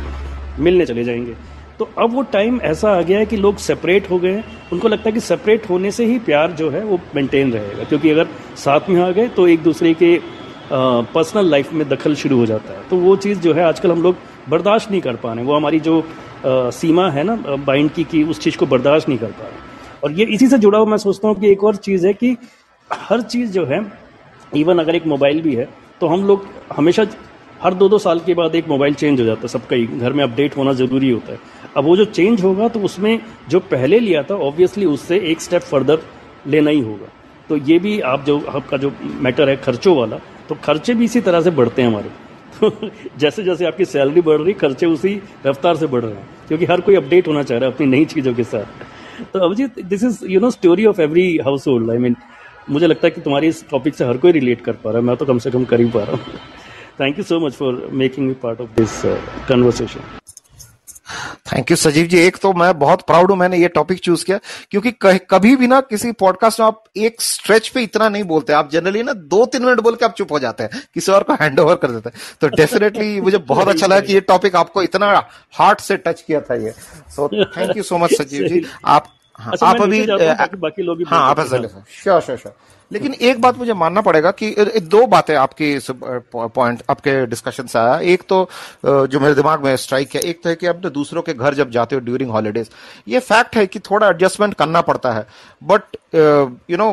मिलने 0.60 0.86
चले 0.86 1.04
जाएँगे। 1.04 1.36
तो 1.82 1.88
अब 1.98 2.14
वो 2.14 2.22
टाइम 2.32 2.60
ऐसा 2.62 2.92
आ 2.92 3.02
गया 3.02 3.20
है 3.20 3.26
कि 3.26 3.38
लोग 3.38 3.58
सेपरेट 3.58 4.10
हो 4.10 4.18
गए 4.20 4.32
हैं। 4.32 4.44
उनको 4.74 4.88
लगता 4.88 5.04
है 5.06 5.12
कि 5.12 5.20
सेपरेट 5.20 5.70
होने 5.70 5.92
से 5.92 6.06
ही 6.06 6.18
प्यार 6.20 6.52
जो 6.52 6.70
है 6.70 6.84
वो 6.86 7.00
मेंटेन 7.16 7.52
रहेगा। 7.54 7.84
क्योंकि 7.84 8.10
अगर 8.10 8.28
साथ 8.56 8.90
में 8.90 9.02
आ 9.02 9.10
गए 9.12 9.28
तो 9.28 9.48
एक 9.48 9.64
दूसरे 9.64 9.94
के 9.94 10.20
पर्सनल 10.72 11.50
लाइफ 11.52 11.72
में 11.74 11.88
दखल 11.90 12.16
शुरू 12.16 12.38
हो 12.38 12.46
जाता 12.46 12.74
है। 12.74 12.84
तो 12.90 12.98
वो 12.98 13.16
चीज़ 13.16 13.40
जो 13.40 13.54
है 13.54 13.64
आजकल 13.64 13.92
हम 13.92 14.02
लोग 14.04 14.18
बर्दाश्त 14.50 14.92
नहीं 14.92 15.02
कर 15.02 15.16
पा 15.16 15.34
रहे 15.34 15.46
वो 15.46 15.56
हमारी 15.56 15.80
जो 15.80 16.00
आ, 16.00 16.70
सीमा 16.72 17.10
है 17.10 17.24
ना 17.24 17.36
बाइंड 17.66 17.92
की 17.92 18.04
कि 18.04 18.24
उस 18.24 18.40
चीज़ 18.40 18.58
को 18.58 18.66
बर्दाश्त 18.66 19.10
नहीं 19.10 19.20
कर 19.20 19.32
पा 19.32 19.48
रहे 19.48 20.00
और 20.04 20.12
ये 20.12 20.26
इसी 20.36 20.48
से 20.48 20.58
जुड़ा 20.58 20.78
हुआ 20.80 20.90
मैं 20.90 20.98
सोचता 20.98 21.28
हूँ 21.28 21.40
कि 21.40 21.52
एक 21.52 21.64
और 21.64 21.76
चीज़ 21.88 22.08
है 22.08 22.14
कि 22.14 22.36
हर 22.92 23.22
चीज़ 23.24 23.52
जो 23.52 23.66
है 23.66 23.82
इवन 24.56 24.80
अगर 24.80 24.96
एक 24.96 25.08
मोबाइल 25.08 25.42
भी 25.42 25.56
है 25.56 25.68
तो 26.02 26.08
हम 26.08 26.26
लोग 26.28 26.48
हमेशा 26.76 27.06
हर 27.62 27.74
दो 27.74 27.88
दो 27.90 27.98
साल 28.00 28.20
के 28.20 28.34
बाद 28.34 28.56
एक 28.56 28.68
मोबाइल 28.68 28.94
चेंज 28.94 29.20
हो 29.20 29.26
जाता 29.26 29.42
है, 29.42 29.48
सबका 29.48 29.76
ही 29.76 29.86
घर 29.88 30.14
में 30.14 30.24
अपडेट 30.24 30.58
होना 30.58 30.74
ज़रूरी 30.74 31.10
होता 31.10 31.34
है। 31.34 31.40
अब 31.78 31.84
वो 31.86 31.96
जो 31.98 32.06
चेंज 32.08 32.44
होगा 32.44 32.68
तो 32.68 32.80
उसमें 32.82 33.20
जो 33.50 33.60
पहले 33.72 34.00
लिया 34.00 34.24
था 34.24 34.36
ऑब्वियसली 34.42 34.86
उससे 34.88 35.20
एक 35.32 35.42
स्टेप 35.42 35.62
फर्दर 35.64 36.00
लेना 36.48 36.72
ही 36.72 36.80
होगा। 36.82 37.08
तो 37.50 37.58
ये 37.60 37.78
भी 37.80 38.00
आप 38.02 38.24
जो, 38.26 38.40
आपका 38.40 38.78
जो 38.78 38.92
मैटर 39.22 39.50
है 39.50 39.56
खर्चों 39.58 39.96
वाला 39.98 40.18
तो 40.50 40.56
खर्चे 40.64 40.94
भी 40.94 41.06
इसी 41.06 41.22
तरह 41.22 41.42
से 41.42 41.52
बढ़ते 41.52 41.82
हैं 41.82 41.90
हमारे। 41.90 42.10
तो 42.62 42.90
जैसे 43.20 43.44
जैसे 43.44 43.66
आपकी 43.66 43.86
सैलरी 43.86 44.22
बढ़ 44.22 44.42
रही, 44.42 44.54
खर्चे 44.56 44.86
उसी 44.86 45.22
रफ्तार 45.46 45.76
से 45.76 45.88
बढ़ 45.88 46.04
रहे 46.04 46.14
हैं, 46.14 46.28
क्योंकि 46.48 46.66
हर 46.66 46.82
कोई 46.82 46.96
अपडेट 46.96 47.28
होना 47.28 47.44
चाह 47.44 47.58
रहा 47.58 47.70
है 47.70 47.76
अपनी 47.76 47.88
नई 47.88 48.06
चीज़ों 48.06 48.34
के 48.34 48.44
साथ। 48.44 49.24
तो 49.34 49.40
Abhijit 49.40 49.80
this 49.86 50.04
is 50.04 50.26
you 50.26 50.40
know 50.40 50.50
story 50.52 50.86
of 50.86 51.02
every 51.02 51.38
household 51.68 51.92
I 51.92 51.98
mean 51.98 52.16
मुझे 52.70 52.88
लगता 52.88 53.08
है 53.08 53.12
कि 53.12 53.22
तुम्हारी 53.22 53.48
इस 53.48 53.64
टॉपिक 53.70 53.96
से 53.96 54.06
हर 54.06 54.18
कोई 54.18 54.32
रिलेट 54.32 54.62
कर 54.62 54.72
पा 54.74 54.90
रहा 54.92 55.00
है, 55.00 55.06
मैं 55.06 55.16
तो 55.18 55.26
कम 55.26 55.38
से 55.40 55.52
कम 55.52 55.66
कर 55.66 55.80
ही 55.82 55.86
पा 55.90 56.04
रहा 56.04 56.12
हूँ। 56.12 56.40
Thank 57.02 57.18
you 57.18 57.24
so 57.24 57.46
much 57.46 57.54
for 57.54 57.90
making 57.92 58.28
me 58.28 58.34
part 58.34 58.62
of 58.62 58.70
this 58.70 59.02
conversation 59.50 60.00
thank 61.54 61.72
you 61.72 61.78
Sajeev 61.78 62.06
ji 62.06 62.18
एक 62.18 62.38
तो 62.38 62.54
मैं 62.54 62.80
बहुत 62.80 63.02
प्राउड 63.02 63.32
हूँ 63.32 63.38
मैंने 63.38 63.58
ये 63.58 63.68
टॉपिक 63.68 64.00
चूज़ 64.00 64.26
किया 64.26 64.40
क्योंकि 64.72 64.92
कभी 65.30 65.56
भी 65.56 65.68
ना 65.68 65.82
किसी 65.82 66.12
पॉडकास्ट 66.12 66.60
में 66.60 66.68
आप 66.68 66.84
एक 66.98 67.22
स्ट्रेच 67.22 67.68
पे 67.70 67.82
इतना 67.82 68.10
नहीं 68.10 68.24
बोलते 68.24 68.54
आप 68.54 68.70
जनरली 68.72 69.04
ना 69.04 69.14
दो 69.14 69.46
तीन 69.46 69.66
मिनट 69.66 69.80
बोल 69.80 69.96
के 69.96 70.06
आप 70.06 70.14
चुप 70.14 70.32
हो 70.32 70.40
जाते 70.40 70.64
हैं 70.64 70.82
किसी 70.94 71.12
और 71.12 71.24
को 71.24 71.34
हैंड 71.34 71.60
ओवर 71.60 71.76
कर 71.76 71.92
देते 71.92 72.10
हैं। 72.10 72.20
तो 72.42 72.48
डेफिनेटली 72.48 73.22
मुझे 73.28 73.38
बहुत 73.38 73.68
अच्छा 73.68 73.88
लगा 73.88 74.00
कि 74.00 74.14
ये 74.14 74.20
टॉपिक 74.20 74.56
आपको 74.56 74.84
इतना 74.84 75.30
हार्ट 75.52 75.80
से 75.80 75.98
टच 75.98 76.22
किया 76.22 76.42
था 76.42 76.56
ये। 76.56 76.72
So 77.10 77.28
thank 77.58 77.78
you 77.78 77.84
so 77.84 77.98
much 77.98 78.14
Sajeev 78.14 78.48
ji 78.48 78.66
आप 78.86 79.08
हाँ, 79.42 79.52
अच्छा, 79.54 79.68
आप 79.68 79.82
अभी 79.82 80.06
बाकी 80.58 80.82
लोग 80.84 81.02
हाँ 81.08 81.30
आप 81.30 81.40
श्योर 81.40 82.22
श्योर 82.22 82.38
श्योर 82.38 82.54
लेकिन 82.92 83.14
एक 83.14 83.42
बात 83.42 83.58
मुझे 83.58 83.74
मानना 83.74 84.02
पड़ेगा 84.02 84.32
कि 84.34 84.56
दो 84.84 85.06
बातें 85.08 85.36
आपकी 85.36 85.78
पॉइंट 85.92 86.82
आपके 86.90 87.26
डिस्कशन 87.26 87.68
से 87.68 87.78
आया। 87.80 87.98
एक 88.14 88.24
तो 88.30 88.50
जो 88.84 89.20
मेरे 89.20 89.36
दिमाग 89.36 89.64
में 89.66 89.76
स्ट्राइक 89.78 90.10
किया 90.10 90.30
एक 90.30 90.42
तो 90.44 90.50
है 90.50 90.56
कि 90.56 90.68
अपने 90.68 90.90
दूसरों 90.90 91.22
के 91.22 91.34
घर 91.34 91.54
जब 91.54 91.70
जाते 91.72 91.96
हो 91.96 92.02
ड्यूरिंग 92.02 92.32
हॉलीडेज 92.32 92.70
ये 93.08 93.20
फैक्ट 93.22 93.56
है 93.56 93.66
कि 93.68 93.80
थोड़ा 93.82 94.08
एडजस्टमेंट 94.08 94.54
करना 94.54 94.82
पड़ता 94.82 95.12
है। 95.12 95.26
But 95.64 95.98
you 96.16 96.78
know 96.78 96.92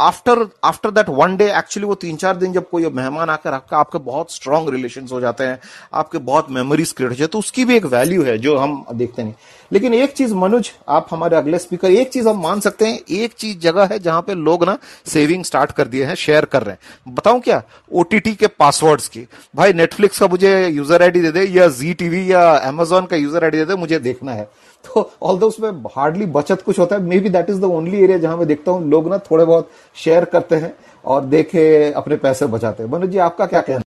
after 0.00 0.44
after 0.64 0.90
that 0.90 1.08
one 1.10 1.36
day 1.36 1.50
actually 1.58 1.86
वो 1.88 1.94
तीन 1.96 2.16
चार 2.16 2.36
दिन 2.36 2.52
जब 2.52 2.68
कोई 2.70 2.86
मेहमान 2.86 3.30
आकर 3.30 3.52
आपका, 3.52 3.78
आपके 3.78 3.98
बहुत 4.00 4.32
स्ट्रांग 4.32 4.68
रिलेशन 4.68 5.06
हो 5.12 5.20
जाते 5.20 5.44
हैं, 5.44 5.58
आपके 5.94 6.18
बहुत 6.20 6.50
मेमोरीज 6.50 6.92
क्रिएट 6.92 7.10
हो 7.10 7.16
जाए 7.16 7.26
तो 7.26 7.38
उसकी 7.38 7.64
भी 7.64 7.76
एक 7.76 7.86
वैल्यू 7.86 8.22
है 8.24 8.36
जो 8.38 8.56
हम 8.58 8.84
देखते 8.92 9.22
नहीं। 9.22 9.34
लेकिन 9.70 9.94
एक 9.94 10.12
चीज़ 10.12 10.34
मनुज, 10.34 10.70
आप 10.88 11.06
हमारे 11.10 11.36
अगले 11.36 11.58
स्पीकर 11.58 11.90
एक 11.90 12.12
चीज़ 12.12 12.28
हम 12.28 12.40
मान 12.42 12.60
सकते 12.60 12.86
हैं, 12.86 13.00
एक 13.00 13.32
चीज़ 13.32 13.58
जगह 13.58 13.88
है 13.92 13.98
जहाँ 13.98 14.22
पे 14.22 14.34
लोग 14.36 14.64
ना 14.64 14.76
सेविंग 15.06 15.44
स्टार्ट 15.44 15.72
कर 15.72 15.88
दिए 15.88 16.04
हैं 16.04 16.14
शेयर 16.16 16.44
कर 16.44 16.62
रहे 16.62 16.72
हैं। 16.72 17.14
बताऊँ 17.14 17.40
क्या? 17.40 17.62
ओटीटी 17.92 18.34
के 18.34 18.46
पासवर्ड्स 18.48 19.08
की। 19.08 19.26
भाई 19.56 19.72
नेटफ्लिक्स 19.72 20.18
का 20.18 20.26
मुझे 20.28 20.68
यूज़र 20.68 21.02
आईडी 21.02 21.20
दे 21.20 21.32
दे, 21.32 21.44
या 21.50 21.68
जी 21.70 21.92
टीवी 21.94 22.30
या 22.32 22.48
अमेजोन 22.50 23.06
का 23.06 23.16
यूज़र 23.16 23.44
आईडी 23.44 23.58
दे 23.58 23.64
दे, 23.64 23.74
मुझे 23.76 23.98
देखना 24.00 24.32
है। 24.32 24.48
तो 24.84 25.10
ऑल 25.22 25.42
उसमें 25.44 25.70
हार्डली 25.96 26.26
बचत 26.34 26.62
कुछ 26.62 26.78
होता 26.78 26.96
है 26.96 27.02
maybe 27.20 27.28
that 27.28 27.50
is 27.50 27.60
the 27.60 27.64
only 27.64 28.02
area 28.04 28.18
जहाँ 28.18 28.36
मैं 28.36 28.46
देखता 28.46 28.72
हूँ 28.72 28.88
लोग 28.90 29.08
ना 29.10 29.18
थोड़े 29.30 29.44
बहुत 29.44 29.70
शेयर 29.96 30.24
करते 30.34 30.56
हैं 30.56 30.72
और 31.04 31.24
देखे 31.26 31.92
अपने 31.92 32.16
पैसे 32.16 32.46
बचाते 32.46 32.82
हैं। 32.82 32.90
मनोज 32.90 33.10
जी 33.10 33.18
आपका 33.26 33.46
क्या 33.46 33.60
कहना 33.60 33.82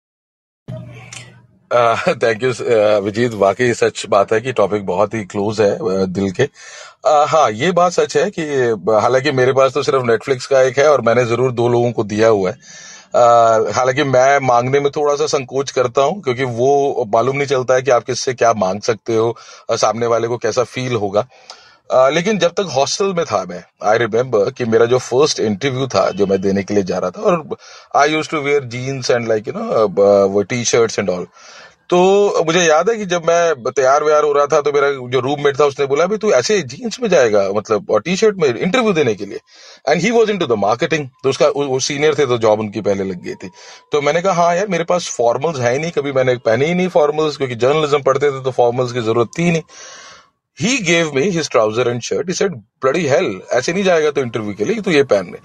थैंक 2.15 2.43
यू 2.43 2.51
विजीत 3.03 3.35
वाकई 3.41 3.73
सच 3.75 4.05
बात 4.11 4.33
है 4.33 4.41
कि 4.41 4.53
टॉपिक 4.53 4.87
बहुत 4.87 5.15
ही 5.15 5.25
क्लोज 5.25 5.61
है 5.61 5.79
uh, 5.79 6.07
दिल 6.09 6.31
के। 6.31 6.45
Uh, 6.45 7.27
हाँ 7.29 7.51
ये 7.53 7.71
बात 7.73 7.93
सच 7.93 8.17
है 8.17 8.31
कि 8.31 8.43
हालाँकि 8.93 9.33
मेरे 9.33 9.53
पास 9.53 9.75
तो 9.75 9.83
सिर्फ़ 9.83 10.05
नेटफ्लिक्स 10.07 10.47
का 10.47 10.61
एक 10.63 10.79
है 10.79 10.89
और 10.89 11.01
मैंने 11.01 11.25
ज़रूर 11.25 11.53
दो 11.53 11.69
लोगों 11.69 11.93
को 11.93 12.05
दिया 12.05 12.29
हुआ 12.29 12.51
है। 12.51 12.57
हालाँकि 13.75 14.05
मैं 14.05 14.39
मांगने 14.41 14.81
में 14.81 14.91
थोड़ा 14.97 15.15
सा 15.15 15.27
संकोच 15.27 15.71
करता 15.71 16.03
हूँ 16.03 16.21
क्योंकि 16.23 16.45
वो 16.45 17.05
मालूम 17.09 17.37
नहीं 17.37 17.47
चलता 17.47 17.75
है 17.75 17.83
कि 17.83 17.91
आप 17.91 18.05
किससे 18.05 18.35
क्या 18.35 18.53
मांग 18.53 18.81
सकते 18.81 19.17
हो 19.17 19.37
सामने 19.71 20.07
वाले 20.07 20.29
को 20.29 20.37
कैसा 20.37 20.65
फील 20.65 20.95
होगा। 20.95 21.27
Uh, 21.91 22.13
लेकिन 22.13 22.39
जब 22.39 22.51
तक 22.51 22.69
हॉस्टल 22.75 23.13
में 23.15 23.25
था 23.25 23.45
मैं 23.45 23.63
आई 23.83 23.99
रिमेम्बर 23.99 24.51
कि 24.51 24.65
मेरा 24.65 24.85
जो 24.87 24.99
फ़र्स्ट 24.99 25.41
इंटरव्यू 25.41 25.87
था 25.87 26.11
जो 26.11 26.27
मैं 26.27 26.41
देने 26.41 26.63
के 26.63 26.75
लिए 26.75 26.83
जा 26.83 26.99
रहा 26.99 27.11
था 27.11 27.23
और 27.23 27.57
I 27.97 28.11
use 28.11 28.29
to 28.31 28.41
wear 28.41 28.65
jeans 28.65 29.11
and 29.11 29.29
like 29.29 29.49
you 29.49 29.55
know 29.57 29.87
वो 30.29 30.43
टी 30.43 30.65
शर्ट्स 30.65 30.99
एंड 30.99 31.11
ऑल 31.11 31.27
तो 31.91 32.45
मुझे 32.47 32.61
याद 32.61 32.91
है 32.91 32.97
कि 32.97 33.05
जब 33.07 33.25
मैं 33.27 33.71
तैयार 33.71 34.05
व्यार 34.05 34.25
हो 34.25 34.33
रहा 34.33 34.47
था 34.47 34.61
तो 34.61 34.73
मेरा 34.73 34.91
जो 35.13 35.21
रूममेट 35.21 35.59
था, 35.61 35.65
उसने 35.65 35.87
बोला 35.87 36.05
भी 36.07 36.17
तू 36.19 36.31
ऐसे 36.33 36.61
जीन्स 36.65 37.01
में 37.01 37.09
जाएगा 37.11 37.43
मतलब 37.55 37.91
और 37.91 38.01
टी 38.01 38.17
शर्ट 38.17 38.37
में 38.41 38.49
इंटरव्यू 38.49 38.93
देने 38.93 39.15
के 39.15 39.27
लिए. 39.27 39.39
And 39.89 40.01
he 40.03 40.11
was 40.11 40.31
into 40.39 40.47
the 40.47 40.59
marketing 40.59 41.09
तो 41.23 41.31
उसका 41.31 41.49
वो 41.49 41.79
सीनियर 41.81 42.15
थे 42.15 42.27
तो 42.27 42.39
जॉब 42.39 42.61
उनकी 42.61 42.81
पहले 42.81 43.05
लग 43.05 43.23
गई 43.25 43.35
थी। 43.35 43.51
तो 43.93 44.01
मैंने 44.01 44.23
कहा 44.23 44.33
हाँ 44.35 44.55
यार, 44.57 44.69
मेरे 44.69 44.85
पास 44.85 45.09
फॉर्मल्स 45.17 45.59
है 45.61 45.77
नहीं, 45.79 45.91
कभी 45.91 46.13
मैंने 46.13 46.37
पहने 46.45 46.67
ही 46.67 46.75
नहीं 46.75 46.89
फॉर्मल्स 46.91 47.37
क्योंकि 47.37 47.55
जर्नलिज्म 47.57 48.03
पढ़ते 48.03 48.31
थे 48.31 48.43
तो 48.45 48.51
फॉर्मल्स 48.53 48.93
की 48.93 49.01
ज़रूरत 49.01 49.31
थी 49.39 49.51
नहीं. 49.51 49.63
He 50.59 50.79
gave 50.85 51.13
me 51.15 51.23
his 51.31 51.49
trouser 51.51 51.89
and 51.89 52.01
shirt 52.03 52.29
he 52.29 52.35
said 52.35 52.55
bloody 52.83 53.07
hell 53.09 53.41
ऐसे 53.53 53.73
नहीं 53.73 53.85
जाएगा 53.85 54.11
तो 54.11 54.21
इंटरव्यू 54.21 54.55
के 54.55 54.65
लिए, 54.65 54.81
तू 54.81 54.91
ये 54.91 55.03
पहन 55.05 55.33
ले. 55.33 55.39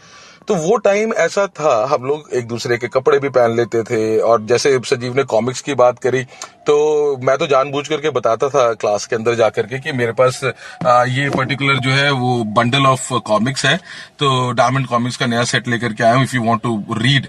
तो 0.47 0.55
वो 0.55 0.75
टाइम 0.77 1.13
ऐसा 1.13 1.45
था, 1.49 1.85
हम 1.85 2.03
लोग 2.05 2.29
एक 2.33 2.47
दूसरे 2.47 2.77
के 2.77 2.87
कपड़े 2.87 3.19
भी 3.19 3.29
पहन 3.29 3.55
लेते 3.55 3.81
थे 3.83 4.17
और 4.21 4.41
जैसे 4.45 4.77
सजीव 4.85 5.15
ने 5.15 5.23
कॉमिक्स 5.25 5.61
की 5.61 5.73
बात 5.73 5.99
करी 5.99 6.23
तो 6.67 6.75
मैं 7.23 7.37
तो 7.37 7.47
जानबूझ 7.47 7.87
करके 7.87 8.09
बताता 8.09 8.49
था 8.49 8.73
क्लास 8.75 9.05
के 9.05 9.15
अंदर 9.15 9.35
जाकर 9.35 9.65
के 9.67 9.79
कि 9.79 9.91
मेरे 9.91 10.11
पास 10.11 10.43
ये 10.43 11.29
पर्टिकुलर 11.29 11.79
जो 11.79 11.91
है 11.91 12.11
वो 12.11 12.43
बंडल 12.55 12.85
ऑफ़ 12.85 13.13
कॉमिक्स 13.25 13.65
है। 13.65 13.75
तो 14.19 14.51
डायमंड 14.51 14.87
कॉमिक्स 14.87 15.17
का 15.17 15.25
नया 15.25 15.43
सेट 15.45 15.67
लेकर 15.67 15.93
के 15.93 16.03
आया 16.03 16.13
हूँ 16.13 16.23
if 16.23 16.35
you 16.35 16.43
want 16.43 16.63
to 16.63 16.83
read 16.97 17.27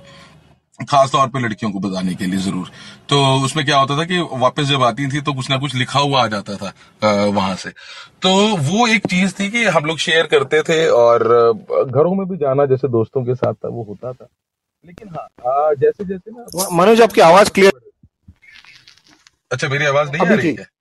खास 0.81 1.11
तौर 1.13 1.29
पे 1.29 1.41
लड़कियों 1.41 1.71
को 1.73 1.79
बताने 1.81 2.15
के 2.15 2.27
लिए 2.27 2.39
ज़रूर। 2.41 2.71
तो 3.09 3.21
उसमें 3.45 3.65
क्या 3.65 3.77
होता 3.79 3.97
था 3.99 4.05
कि 4.05 4.19
वापस 4.35 4.65
जब 4.65 4.83
आती 4.83 5.07
थी 5.09 5.21
तो 5.21 5.33
कुछ 5.35 5.51
ना 5.51 5.57
कुछ 5.59 5.75
लिखा 5.75 5.99
हुआ 6.01 6.23
आ 6.25 6.27
जाता 6.27 6.57
था 6.57 6.73
वहाँ 7.27 7.55
से। 7.57 7.71
तो 8.23 8.31
वो 8.59 8.87
एक 8.87 9.07
चीज़ 9.07 9.35
थी 9.39 9.51
कि 9.51 9.65
हम 9.67 9.85
लोग 9.85 9.99
शेयर 9.99 10.27
करते 10.27 10.63
थे 10.63 10.87
और 10.91 11.25
घरों 11.85 12.15
में 12.15 12.27
भी 12.29 12.37
जाना 12.37 12.67
जैसे 12.67 12.89
दोस्तों 12.91 13.25
के 13.25 13.35
साथ 13.35 13.55
था 13.55 13.69
वो 13.69 13.83
होता 13.89 14.13
था। 14.13 14.29
लेकिन 14.87 15.09
हाँ 15.09 15.75
जैसे 15.75 16.05
जैसे 16.05 16.31
ना 16.31 16.69
मनोज 16.77 17.01
आपकी 17.03 17.21
आवाज़ 17.23 17.51
क्लियर 17.51 17.73
अच्छा 19.51 19.69
मेरी 19.69 19.85
आवाज़ 19.87 20.11
नहीं 20.11 20.27
आ 20.27 20.35
रही 20.35 20.55
है 20.55 20.75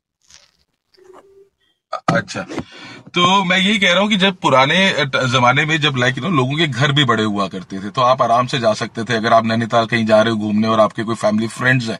अच्छा। 2.09 2.45
तो 3.15 3.43
मैं 3.43 3.57
यही 3.57 3.77
कह 3.79 3.91
रहा 3.91 4.01
हूँ 4.01 4.09
कि 4.09 4.15
जब 4.17 4.35
पुराने 4.41 4.77
जमाने 5.31 5.65
में 5.65 5.77
जब 5.81 5.97
लाइक 5.97 6.17
नो 6.19 6.29
लोगों 6.29 6.55
के 6.57 6.67
घर 6.67 6.91
भी 6.91 7.03
बड़े 7.05 7.23
हुआ 7.23 7.47
करते 7.47 7.79
थे 7.79 7.89
तो 7.89 8.01
आप 8.01 8.21
आराम 8.21 8.47
से 8.47 8.59
जा 8.59 8.73
सकते 8.73 9.03
थे। 9.03 9.15
अगर 9.15 9.33
आप 9.33 9.45
नैनीताल 9.45 9.85
कहीं 9.85 10.05
जा 10.05 10.21
रहे 10.21 10.33
हो 10.33 10.39
घूमने 10.39 10.67
और 10.67 10.79
आपके 10.79 11.03
कोई 11.03 11.15
फैमिली 11.15 11.47
फ्रेंड्स 11.49 11.87
हैं 11.89 11.97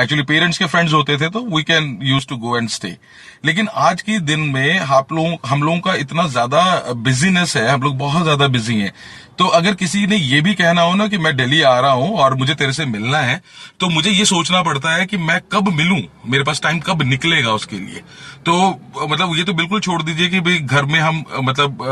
एक्चुअली 0.00 0.22
पेरेंट्स 0.24 0.58
के 0.58 0.66
फ्रेंड्स 0.66 0.92
होते 0.92 1.16
थे 1.16 1.28
तो 1.30 1.40
we 1.56 1.62
can 1.62 1.98
use 2.02 2.26
to 2.28 2.36
go 2.36 2.56
and 2.58 2.68
stay 2.68 2.96
लेकिन 3.44 3.68
आज 3.80 4.02
के 4.02 4.18
दिन 4.20 4.40
में 4.48 4.78
आप 4.78 5.12
लोग, 5.12 5.46
हम 5.46 5.62
लोगों 5.62 5.78
का 5.80 5.94
इतना 5.96 6.26
ज़्यादा 6.28 6.92
बिजीनेस 6.94 7.56
है, 7.56 7.68
हम 7.68 7.82
लोग 7.82 7.96
बहुत 7.98 8.22
ज़्यादा 8.22 8.46
बिज़ी 8.48 8.78
हैं। 8.80 8.92
तो 9.40 9.46
अगर 9.56 9.74
किसी 9.74 10.06
ने 10.06 10.16
ये 10.16 10.40
भी 10.40 10.54
कहना 10.54 10.82
हो 10.82 10.94
ना 10.94 11.06
कि 11.08 11.18
मैं 11.18 11.34
दिल्ली 11.36 11.60
आ 11.62 11.78
रहा 11.80 11.90
हूँ 11.92 12.16
और 12.18 12.34
मुझे 12.34 12.54
तेरे 12.54 12.72
से 12.72 12.84
मिलना 12.86 13.18
है 13.18 13.40
तो 13.80 13.88
मुझे 13.88 14.10
ये 14.10 14.24
सोचना 14.24 14.62
पड़ता 14.62 14.94
है 14.94 15.06
कि 15.06 15.16
मैं 15.18 15.40
कब 15.52 15.68
मिलूं? 15.68 16.00
मेरे 16.26 16.44
पास 16.44 16.60
टाइम 16.62 16.80
कब 16.80 17.02
निकलेगा 17.02 17.52
उसके 17.52 17.76
लिए? 17.76 18.02
तो 18.46 19.06
मतलब 19.06 19.36
ये 19.36 19.44
तो 19.44 19.52
बिल्कुल 19.54 19.80
छोड़ 19.80 20.02
दीजिए 20.02 20.28
कि 20.28 20.40
भाई 20.40 20.58
घर 20.58 20.84
में 20.84 20.98
हम 21.00 21.24
मतलब 21.42 21.82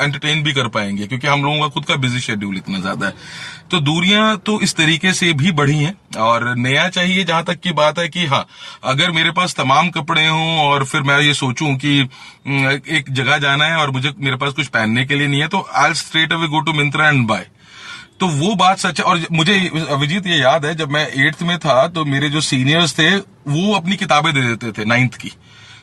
एंटरटेन 0.00 0.42
भी 0.42 0.52
कर 0.52 0.68
पाएँगे, 0.68 1.06
क्योंकि 1.06 1.26
हम 1.26 1.42
लोगों 1.44 1.60
का 1.60 1.68
खुद 1.68 1.84
का 1.84 1.96
बिज़ी 1.96 2.20
शेड्यूल 2.20 2.56
इतना 2.56 2.78
ज़्यादा 2.78 3.06
है। 3.06 3.12
तो 3.72 3.78
दूरियाँ 3.80 4.36
तो 4.38 4.58
इस 4.60 4.74
तरीके 4.76 5.12
से 5.12 5.32
भी 5.32 5.52
बढ़ी 5.52 5.76
हैं, 5.76 5.94
और 6.18 6.54
नया 6.56 6.88
चाहिए 6.88 7.24
जहाँ 7.24 7.44
तक 7.44 7.60
की 7.60 7.72
बात 7.74 7.98
है 7.98 8.08
कि 8.08 8.26
हाँ 8.26 8.44
अगर 8.84 9.10
मेरे 9.10 9.30
पास 9.30 9.54
तमाम 9.54 9.88
कपड़े 9.90 10.26
हों 10.26 10.58
और 10.60 10.84
फिर 10.84 11.02
मैं 11.02 11.18
ये 11.20 11.34
सोचूं 11.34 11.74
कि 11.76 12.00
एक 12.90 13.10
जगह 13.10 13.38
जाना 13.38 13.64
है 13.64 13.76
और 13.76 13.90
मुझे, 13.90 14.12
मेरे 14.18 14.36
पास 14.36 14.52
कुछ 14.52 14.66
पहनने 14.68 15.04
के 15.04 15.14
लिए 15.14 15.26
नहीं 15.28 15.40
है 15.40 15.48
तो 15.48 15.66
I 15.76 15.94
straightaway 16.32 16.48
go 16.48 16.60
to 16.60 16.72
Myntra 16.74 17.08
and 17.08 17.26
buy 17.28 17.46
तो 18.20 18.26
वो 18.28 18.54
बात 18.56 18.78
सच 18.78 19.00
है, 19.00 19.04
और 19.04 19.26
मुझे 19.32 19.54
अभिजीत 19.90 20.26
ये 20.26 20.36
याद 20.36 20.66
है, 20.66 20.74
जब 20.74 20.90
मैं 20.90 21.06
एट्थ 21.26 21.42
में 21.42 21.58
था 21.58 21.86
तो 21.88 22.04
मेरे 22.06 22.28
जो 22.30 22.40
सीनियर्स 22.42 22.98
थे, 22.98 23.16
वो 23.16 23.74
अपनी 23.74 23.96
किताबें 23.96 24.32
दे 24.34 24.42
देते 24.42 24.72
थे 24.72 24.84
नाइन्थ 24.86 25.14
की। 25.16 25.32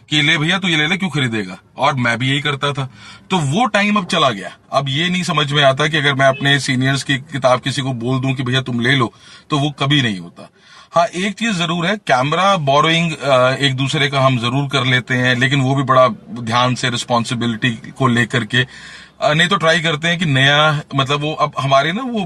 कि 0.10 0.22
ले 0.22 0.38
भैया, 0.38 0.58
तू 0.60 0.68
ये 0.68 0.78
ले 0.78 0.88
ले, 0.88 0.98
क्यों 0.98 1.10
खरीदेगा? 1.10 1.58
और 1.78 1.94
मैं 1.96 2.18
भी 2.20 2.30
यही 2.30 2.42
करता 2.42 2.72
था। 2.74 2.90
तो 3.30 3.38
वो 3.40 3.66
टाइम 3.68 3.96
अब 3.96 4.06
चला 4.08 4.30
गया। 4.32 4.52
अब 4.74 4.90
ये 4.90 5.10
नहीं 5.10 5.24
समझ 5.24 5.52
में 5.52 5.64
आता 5.64 5.88
कि 5.88 5.98
अगर 5.98 6.14
मैं 6.14 6.28
अपने 6.28 6.60
सीनियर्स 6.60 7.04
की 7.04 7.18
किताब 7.18 7.60
किसी 7.60 7.82
को 7.82 7.94
बोल 7.96 8.20
दूँ 8.20 8.34
कि 8.34 8.44
भैया, 8.44 8.62
तुम 8.62 8.80
ले 8.80 8.96
लो 8.96 9.12
तो 9.50 9.60
वो 9.60 9.70
कभी 9.80 10.02
नहीं 10.02 10.20
होता। 10.20 10.50
हाँ 10.94 11.06
एक 11.08 11.34
चीज़ 11.34 11.52
ज़रूर 11.54 11.86
है 11.86 11.96
कैमरा 12.08 12.56
बोरोइंग 12.60 13.12
एक 13.60 13.76
दूसरे 13.76 14.08
का 14.10 14.22
हम 14.22 14.38
ज़रूर 14.40 14.68
कर 14.70 14.86
लेते 14.86 15.14
हैं, 15.16 15.36
लेकिन 15.36 15.62
वो 15.62 15.76
भी 15.76 15.84
बड़ा 15.84 16.08
ध्यान 16.42 16.76
से 16.76 16.90
रिस्पॉन्सिबिलिटी 16.90 17.72
को 17.98 18.08
लेकर 18.08 18.46
के 18.46 18.66
नहीं 19.20 19.48
तो 19.48 19.56
ट्राई 19.56 19.80
करते 19.82 20.08
हैं 20.08 20.18
कि 20.20 20.26
नया 20.26 20.84
मतलब 20.96 21.22
वो 21.22 21.34
अब 21.34 21.54
हमारे 21.60 21.92
ना 21.92 22.02
वो 22.04 22.26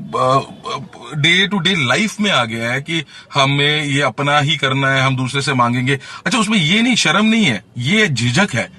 डे 1.16 1.48
टू 1.48 1.60
डे 1.60 1.74
लाइफ 1.88 2.20
में 2.20 2.30
आ 2.32 2.44
गया 2.46 2.72
है 2.72 2.82
कि 2.82 3.04
हमें 3.34 3.84
ये 3.84 4.02
अपना 4.02 4.38
ही 4.40 4.58
करना 4.58 4.90
है, 4.90 5.02
हम 5.02 5.16
दूसरे 5.16 5.42
से 5.42 5.54
मांगेंगे। 5.54 6.00
अच्छा 6.26 6.38
उसमें 6.40 6.58
ये 6.58 6.82
नहीं, 6.82 6.96
शर्म 6.96 7.26
नहीं 7.26 7.46
है। 7.46 7.64
ये 7.78 8.08
झिझक 8.08 8.54
है। 8.54 8.70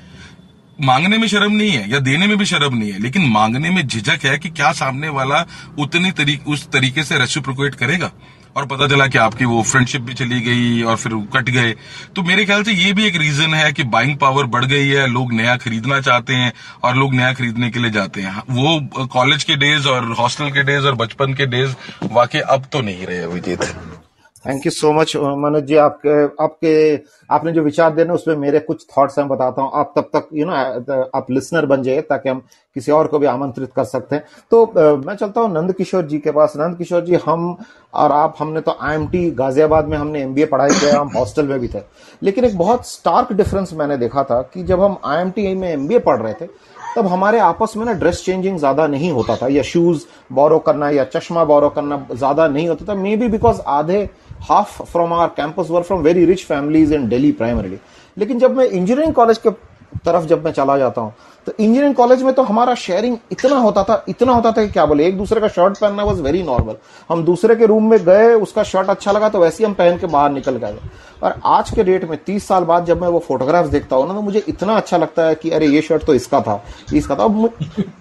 मांगने 0.78 1.18
में 1.18 1.26
शर्म 1.28 1.52
नहीं 1.52 1.71
है 1.71 1.90
या 1.90 1.99
देने 1.99 2.26
में 2.26 2.37
भी 2.38 2.44
शर्म 2.44 2.76
नहीं 2.76 2.92
है, 2.92 2.99
लेकिन 2.99 3.26
मांगने 3.30 3.71
में 3.71 3.87
झिझक 3.87 4.25
है 4.25 4.38
कि 4.38 4.49
क्या 4.50 4.73
सामने 4.73 5.09
वाला 5.09 5.44
उतनी 5.78 6.11
तरीके 6.11 6.50
उस 6.52 6.66
तरीके 6.71 7.04
से 7.04 7.18
रेसिप्रोकेट 7.18 7.75
करेगा। 7.75 8.11
और 8.57 8.67
पता 8.67 8.87
चला 8.89 9.07
कि 9.07 9.19
आपकी 9.19 9.45
वो 9.45 9.63
फ्रेंडशिप 9.63 10.03
भी 10.03 10.15
चली 10.15 10.41
गई 10.41 10.83
और 10.83 10.97
फिर 10.97 11.13
कट 11.35 11.51
गए। 11.51 11.73
तो 12.17 12.23
मेरे 12.23 12.45
ख्याल 12.45 12.63
से 12.63 12.73
ये 12.73 12.93
भी 12.93 13.07
एक 13.07 13.17
रीजन 13.17 13.55
है 13.55 13.73
कि 13.73 13.83
बाइंग 13.85 14.17
पावर 14.19 14.45
बढ़ 14.47 14.65
गई 14.65 14.89
है, 14.89 15.07
लोग 15.07 15.33
नया 15.33 15.57
खरीदना 15.57 16.01
चाहते 16.01 16.35
हैं 16.35 16.53
और 16.85 16.97
लोग 16.97 17.15
नया 17.15 17.33
खरीदने 17.33 17.71
के 17.71 17.79
लिए 17.79 17.91
जाते 17.91 18.23
हैं। 18.23 18.43
वो 18.51 19.07
कॉलेज 19.07 19.45
के 19.45 19.57
डेज़ 19.57 19.89
और 19.89 20.13
हॉस्टल 20.13 20.51
के 20.51 20.63
डेज़ 20.63 20.87
और 20.87 20.95
बचपन 20.97 21.35
के 21.35 21.47
डेज़ 21.47 21.75
वाकई 22.13 22.39
अब 22.39 22.67
तो 22.73 22.81
नहीं 22.81 23.07
रहे 23.07 23.23
Abhijit. 23.23 23.61
Thank 24.45 24.67
you 24.67 24.71
so 24.73 24.93
much 24.93 25.17
Manoj 25.17 25.63
ji 25.65 25.77
आपके 25.77 26.25
आपके 26.45 26.73
आपने 27.35 27.53
जो 27.53 27.63
विचार 27.63 27.95
देने 27.95 28.13
उसमें 28.13 28.35
मेरे 28.37 28.59
कुछ 28.61 28.85
थॉट्स 28.89 29.19
हैं 29.19 29.27
बताता 29.29 29.63
हूँ। 29.63 29.71
आप 29.75 29.93
तब 29.97 30.11
तक 30.17 30.29
यू 30.35 30.47
नो 30.47 30.53
आप 31.15 31.31
लिसनर 31.31 31.67
बन 31.67 31.83
जाइए 31.83 32.01
ताकि 32.01 32.29
हम 32.29 32.43
किसी 32.77 32.93
और 32.93 33.07
को 33.07 33.19
भी 33.19 33.27
आमंत्रित 33.27 33.73
कर 33.77 33.85
सकते 33.85 34.17
हैं। 34.17 34.25
तो 34.51 34.65
uh, 34.67 35.07
मैं 35.07 35.15
चलता 35.15 35.41
हूँ 35.41 35.53
नंद 35.53 35.73
किशोर 35.73 36.05
जी 36.05 36.19
के 36.19 36.31
पास। 36.31 36.53
नंद 36.57 36.77
किशोर 36.79 37.05
जी 37.05 37.15
हम 37.25 37.57
और 37.95 38.13
आप 38.13 38.35
हमने 38.39 38.61
तो 38.61 38.77
आईएमटी 38.81 39.31
गाजियाबाद 39.33 39.89
में 39.89 39.97
हमने 39.99 40.23
एमबीए 40.23 40.47
पढ़ाई 40.47 40.71
किया 40.71 41.01
हम 41.01 41.11
हॉस्टल 41.17 41.47
में 41.49 41.59
भी 41.61 41.69
थे। 41.69 41.83
लेकिन 42.23 42.45
एक 42.45 42.59
बहुत 42.59 42.89
स्टार्क 42.89 43.33
डिफरेंस 43.33 43.73
मैंने 43.75 43.97
देखा 43.97 44.25
था 44.25 44.41
कि 44.55 44.63
जब 44.65 44.83
हम 44.83 44.99
आईएमटी 45.05 45.55
में 45.55 45.69
एमबीए 45.73 45.99
पढ़ 46.01 46.21
रहे 46.23 46.35
थे 46.35 46.49
तब 46.97 47.07
हमारे 47.07 47.39
आपस 47.41 47.73
में 47.77 47.85
ना 47.87 47.93
ड्रेस 47.93 48.23
चेंजिंग 48.25 48.59
ज़्यादा 48.59 48.87
नहीं 48.87 49.11
होता 49.13 49.37
था, 49.37 49.49
या 49.49 49.63
शूज़ 49.63 50.05
बोरो 50.33 50.59
करना, 50.59 50.91
या 50.91 51.05
चश्मा 51.07 51.45
बोरो 51.45 51.69
करना 51.69 52.07
ज़्यादा 52.13 52.49
नहीं 52.49 52.69
होता 52.69 52.85
था 52.89 52.95
मे 52.95 53.17
बी 53.17 53.29
बिकॉज़ 53.29 53.61
आधे 53.69 54.09
half 54.49 54.83
from 54.83 55.13
our 55.13 55.29
campus 55.37 55.71
were 55.71 55.83
from 55.83 56.01
very 56.03 56.25
rich 56.25 56.45
families 56.45 56.95
in 56.95 57.09
Delhi 57.09 57.33
primarily 57.33 57.79
लेकिन 58.17 58.39
जब 58.39 58.57
मैं 58.57 58.67
इंजीनियरिंग 58.67 59.15
कॉलेज 59.15 59.39
के 59.39 59.51
तरफ़ 60.05 60.25
जब 60.27 60.45
मैं 60.45 60.53
चला 60.53 60.77
जाता 60.79 61.01
हूँ 61.01 61.15
तो 61.47 61.53
इंजीनियरिंग 61.53 61.95
कॉलेज 61.95 62.23
में 62.23 62.33
तो 62.35 62.43
हमारा 62.43 62.75
शेयरिंग 62.75 63.17
इतना 63.33 63.57
होता 63.57 63.83
था, 63.85 64.05
इतना 64.09 64.33
होता 64.33 64.53
था 64.53 64.65
कि 64.65 64.71
क्या 64.73 64.85
बोले, 64.87 65.07
एक 65.07 65.17
दूसरे 65.19 65.41
का 65.41 65.49
शर्ट 65.49 65.79
पहनना 65.79 66.03
वॉज़ 66.05 66.21
वेरी 66.23 66.43
नॉर्मल 66.43 66.77
हम 67.11 67.25
दूसरे 67.25 67.55
के 67.57 67.67
रूम 67.67 67.91
में 67.91 67.99
गए, 68.05 68.33
उसका 68.35 68.63
शर्ट 68.63 68.89
अच्छा 68.91 69.13
लगा 69.13 69.29
तो 69.29 69.39
वैसे 69.41 69.63
ही 69.63 69.69
हम 69.69 69.75
पहन 69.75 69.99
के 69.99 70.07
बाहर 70.07 70.31
निकल 70.33 70.57
गए। 70.57 70.79
और 71.23 71.35
आज 71.47 71.71
के 71.71 71.85
डेट 71.85 72.05
में, 72.05 72.19
तीस 72.25 72.47
साल 72.49 72.65
बाद 72.65 72.85
जब 72.87 73.01
मैं 73.03 73.09
वो 73.09 73.19
फोटोग्राफ्स 73.19 73.71
देखता 73.71 73.97
हूँ 73.97 74.07
ना 74.09 74.15
तो 74.15 74.23
मुझे 74.23 74.43
इतना 74.49 74.77
अच्छा 74.77 74.97
लगता 74.97 75.27
है 75.27 75.35
कि 75.35 75.51
अरे, 75.51 75.67
ये 75.67 75.83
शर्ट 75.83 76.05
तो 76.05 76.15
इसका 76.15 76.41
था 76.41 76.63
इसका 76.95 77.17
था। 77.17 77.49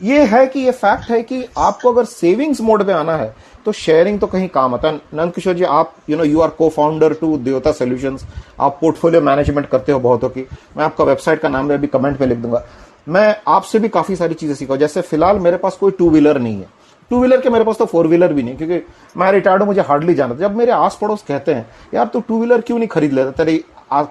ये 0.04 0.24
है 0.26 0.46
कि 0.48 0.60
ये 0.60 0.72
फैक्ट 0.74 1.10
है 1.12 1.22
कि 1.24 1.46
आपको 1.58 1.92
अगर 1.94 2.06
सेविंग्स 2.06 2.62
मोड 2.62 2.84
में 2.84 2.94
आना 2.94 3.16
है 3.18 3.36
तो 3.66 3.72
शेयरिंग 3.74 4.20
तो 4.20 4.28
कहीं 4.28 4.48
काम 4.50 4.74
आता 4.74 4.88
है। 4.88 5.00
नंद 5.14 5.34
किशोर 5.34 5.54
जी, 5.54 5.64
आप 5.64 5.96
you 6.10 6.18
know 6.18 6.24
you 6.24 6.42
are 6.42 6.50
co 6.50 6.70
founder 6.70 7.14
to 7.14 7.38
Devta 7.40 7.72
solutions 7.72 8.26
आप 8.60 8.78
पोर्टफोलियो 8.82 9.22
मैनेजमेंट 9.22 9.68
करते 9.68 9.92
हो 9.92 10.00
बहुतों 10.00 10.30
की। 10.30 10.48
मैं 10.78 10.86
आपका 10.86 11.04
वेबसाइट 11.04 11.40
का 11.40 11.50
नाम 11.50 11.74
अभी 11.74 11.88
कमेंट 11.90 12.20
में 12.22 12.28
लिख 12.28 12.38
दूँगा। 12.38 12.64
मैं 13.08 13.36
आपसे 13.48 13.80
भी 13.80 13.90
काफ़ी 13.90 14.16
सारी 14.16 14.34
चीज़ें 14.34 14.56
सीखा 14.56 14.76
जैसे 14.76 15.02
फ़िलहाल 15.02 15.40
मेरे 15.40 15.58
पास 15.58 15.78
कोई 15.78 15.92
टू 15.92 16.10
व्हीलर 16.10 16.40
नहीं 16.40 16.58
है। 16.58 16.68
टू 17.12 17.18
व्हीलर 17.20 17.42
के 17.42 17.50
मेरे 17.50 17.64
पास 17.64 17.78
तो 17.78 17.86
फोर 17.86 18.08
व्हीलर 18.08 18.34
भी 18.34 18.44
नहीं 18.44 18.56
क्योंकि 18.58 18.80
मैं 19.18 19.32
रिटायर्ड 19.32 19.62
हूँ, 19.62 19.68
मुझे 19.68 19.82
हार्डली 19.82 20.14
जाना 20.14 20.36
जब 20.36 20.56
मेरे 20.56 20.72
आस 20.72 20.98
पड़ोस 21.02 21.24
कहते 21.28 21.54
हैं, 21.54 21.66
यार, 21.94 22.06
तू 22.06 22.20
टू 22.20 22.38
व्हीलर 22.38 22.62
क्यों 22.62 22.78
नहीं 22.78 22.88
खरीद 22.88 23.14
लेता? 23.14 23.32
तेरे 23.34 23.64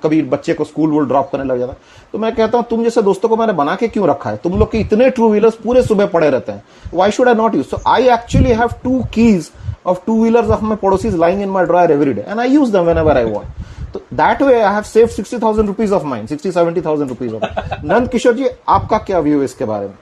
कभी 0.04 0.22
बच्चे 0.34 0.54
को 0.54 0.64
स्कूल 0.64 0.90
वूल 0.90 1.06
ड्रॉप 1.08 1.30
करने 1.32 1.44
लग 1.44 1.58
जाता 1.58 1.74
तो 2.12 2.18
मैं 2.18 2.34
कहता 2.34 2.58
हूँ 2.58 2.66
तुम 2.70 2.82
जैसे 2.84 3.02
दोस्तों 3.02 3.28
को 3.28 3.36
मैंने 3.36 3.52
बना 3.52 3.74
के 3.76 3.88
क्यों 3.88 4.08
रखा 4.08 4.30
है 4.30 4.36
तुम 4.44 4.58
लोग 4.58 4.70
के 4.72 4.78
इतने 4.78 5.10
टू 5.10 5.30
व्हीलर्स 5.30 5.54
पूरे 5.64 5.82
सुबह 5.82 6.06
पड़े 6.14 6.30
रहते 6.30 6.52
हैं 6.52 6.62
why 6.94 7.10
should 7.10 7.28
I 7.28 7.34
not 7.34 7.54
use 7.54 7.66
so 7.66 7.80
I 7.88 8.08
actually 8.08 8.50
have 8.50 8.70
two 8.84 9.02
keys 9.14 9.50
of 9.84 10.04
two 10.06 10.14
wheelers 10.14 10.48
of 10.48 10.62
my 10.62 10.78
is 11.04 11.14
lying 11.16 11.40
in 11.40 11.50
my 11.50 11.64
drawer 11.64 11.90
every 11.90 12.14
day 12.14 12.24
and 12.26 12.40
I 12.40 12.44
use 12.46 12.70
them 12.70 12.86
whenever 12.86 13.10
I 13.10 13.24
want. 13.24 13.48
So 13.92 14.02
that 14.12 14.40
way 14.40 14.62
I 14.62 14.72
have 14.72 14.86
saved 14.86 15.12
60,000 15.12 15.66
rupees 15.66 15.92
of 15.92 16.04
mine, 16.04 16.28
60, 16.28 16.50
70,000 16.50 17.08
rupees 17.08 17.32
of 17.32 17.42
mine. 17.42 17.54
Nand 17.82 18.10
Kishore 18.10 18.36
ji, 18.36 18.48
आपका 18.68 18.98
क्या 18.98 19.18
view 19.18 19.38
है 19.38 19.44
इसके 19.44 19.64
बारे 19.64 19.86
में? 19.88 19.94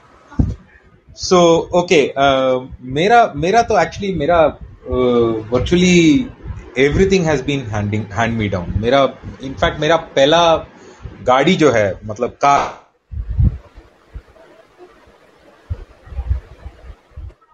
So 1.15 1.69
okay, 1.73 2.13
uh, 2.17 2.69
मेरा 2.83 3.33
मेरा 3.37 3.63
तो 3.63 3.75
actually 3.75 4.15
मेरा 4.17 4.59
uh, 4.87 5.41
everything 6.79 7.25
has 7.25 7.41
been 7.43 7.65
handing 7.67 8.05
hand 8.17 8.39
me 8.39 8.49
down. 8.49 8.69
मेरा 8.83 9.03
इनफैक्ट 9.43 9.81
मेरा 9.81 9.97
पहला 10.17 10.41
गाड़ी 11.27 11.55
जो 11.57 11.71
है 11.73 12.01
मतलब 12.07 12.37
कार 12.45 12.79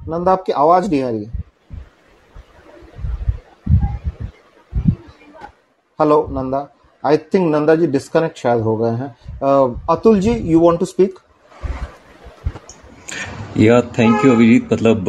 नंदा 0.08 0.32
आपकी 0.32 0.52
आवाज़ 0.52 0.90
नहीं 0.90 1.02
आ 1.02 1.08
रही 1.08 1.24
है। 1.24 1.44
Hello 5.98 6.26
Nanda. 6.32 6.66
I 7.04 7.16
think 7.16 7.50
Nanda 7.54 7.74
ji 7.74 7.86
disconnect 7.86 8.38
शायद 8.38 8.60
हो 8.62 8.76
गए 8.76 8.90
हैं। 8.90 9.14
Atul 9.90 10.20
ji 10.20 10.32
you 10.52 10.60
want 10.60 10.78
to 10.78 10.86
speak 10.86 11.18
या 13.58 13.80
थैंक 13.98 14.24
यू 14.24 14.32
अभिजीत 14.32 14.72
मतलब 14.72 15.04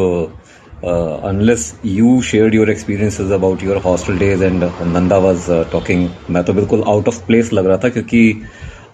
unless 0.78 1.74
you 1.86 2.22
shared 2.22 2.56
your 2.56 2.70
experiences 2.70 3.32
about 3.32 3.64
your 3.64 3.78
hostel 3.86 4.18
days 4.18 4.44
and 4.44 4.64
Nanda 4.88 5.18
was 5.20 5.46
talking 5.72 6.10
मैं 6.30 6.44
तो 6.44 6.54
बिल्कुल 6.54 6.84
आउट 6.88 7.08
ऑफ़ 7.08 7.26
प्लेस 7.28 7.52
लग 7.54 7.66
रहा 7.68 7.78
था 7.78 7.90
क्योंकि 7.90 8.42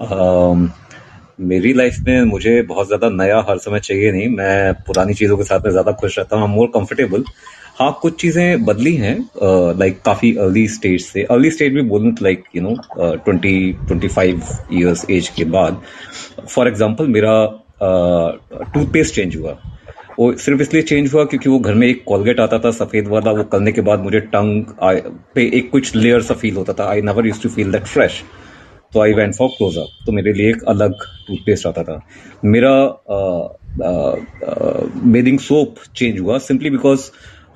uh, 0.01 0.69
मेरी 1.41 1.73
लाइफ 1.73 1.97
में 2.07 2.23
मुझे 2.25 2.61
बहुत 2.61 2.87
ज़्यादा 2.87 3.09
नया 3.09 3.39
हर 3.49 3.57
समय 3.57 3.79
चाहिए 3.79 4.11
नहीं। 4.11 4.27
मैं 4.29 4.73
पुरानी 4.87 5.13
चीज़ों 5.13 5.37
के 5.37 5.43
साथ 5.43 5.59
में 5.65 5.71
ज़्यादा 5.71 5.91
खुश 5.91 6.17
रहता 6.19 6.37
हूँ 6.37 6.47
मोर 6.49 6.67
कंफर्टेबल 6.73 7.23
हाँ 7.79 7.91
कुछ 8.01 8.19
चीज़ें 8.21 8.65
बदली 8.65 8.95
हैं 8.95 9.15
लाइक 9.77 10.01
काफ़ी 10.05 10.33
अर्ली 10.37 10.67
स्टेज 10.67 11.01
से। 11.05 11.23
अर्ली 11.23 11.51
स्टेज 11.51 11.73
में 11.73 11.87
बोलूँ 11.89 12.13
like 12.21 12.43
you 12.55 12.61
know 12.61 12.75
twenty 12.97 13.71
twenty 13.87 14.07
five 14.07 14.41
years 14.73 15.05
age 15.09 15.29
के 15.37 15.45
बाद 15.55 15.81
फॉर 16.47 16.67
एग्ज़ाम्पल 16.67 17.07
मेरा 17.17 17.35
टूथपेस्ट 18.73 19.15
चेंज 19.15 19.35
हुआ। 19.35 19.57
वो 20.19 20.31
सिर्फ़ 20.37 20.61
इसलिए 20.61 20.83
चेंज 20.83 21.13
हुआ 21.13 21.23
क्योंकि 21.25 21.49
वो 21.49 21.59
घर 21.59 21.73
में 21.73 21.87
एक 21.87 22.03
कॉलगेट 22.07 22.39
आता 22.39 22.59
था, 22.59 22.71
सफ़ेद 22.73 23.07
वाला, 23.07 23.31
वो 23.31 23.43
करने 23.51 23.71
के 23.71 23.81
बाद 23.81 23.99
मुझे 23.99 24.19
टंग 24.35 24.65
पे 25.35 25.49
एक 25.57 25.69
कुछ 25.71 25.95
लेयर 25.95 26.21
सा 26.21 26.33
फील 26.35 26.55
होता 26.55 26.73
था। 26.73 26.89
I 26.89 27.01
never 27.01 27.27
use 27.27 27.41
to 27.43 27.49
feel 27.49 27.71
that 27.71 27.85
fresh 27.87 28.23
तो 28.93 29.01
आई 29.01 29.13
वेंट 29.13 29.35
फॉर 29.35 29.47
क्लोजअप 29.49 30.05
तो 30.05 30.11
मेरे 30.11 30.33
लिए 30.33 30.49
एक 30.49 30.63
अलग 30.69 30.93
टूथपेस्ट 31.27 31.67
आता 31.67 31.83
था। 31.83 31.99
मेरा 32.45 32.73
बेदिंग 35.13 35.39
सोप 35.41 35.75
चेंज 35.95 36.19
हुआ 36.19 36.37
सिंपली 36.39 36.69
बिकॉज़ 36.69 37.09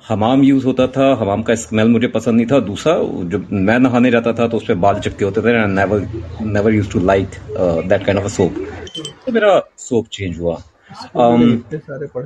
हमाम 0.08 0.42
यूज़ 0.42 0.64
होता 0.66 0.86
था, 0.86 1.12
हमाम 1.20 1.42
का 1.42 1.54
स्मेल 1.56 1.88
मुझे 1.88 2.08
पसंद 2.08 2.36
नहीं 2.36 2.46
था। 2.46 2.58
दूसरा, 2.66 2.94
जब 3.32 3.48
मैं 3.52 3.78
नहाने 3.78 4.10
जाता 4.10 4.32
था 4.32 4.46
तो 4.48 4.56
उस 4.56 4.66
पर 4.68 4.74
बाल 4.76 5.00
चिपके 5.00 5.24
होते 5.24 5.40
थे 5.40 5.66
never 5.68 6.08
never 6.42 6.74
use 6.74 6.90
to 6.92 7.00
like 7.00 7.28
that 7.58 8.04
kind 8.04 8.18
of 8.18 8.26
a 8.26 8.28
soap 8.36 8.54
तो 9.26 9.32
मेरा 9.32 9.60
सोप 9.78 10.06
चेंज 10.12 10.38
हुआ। 10.40 10.60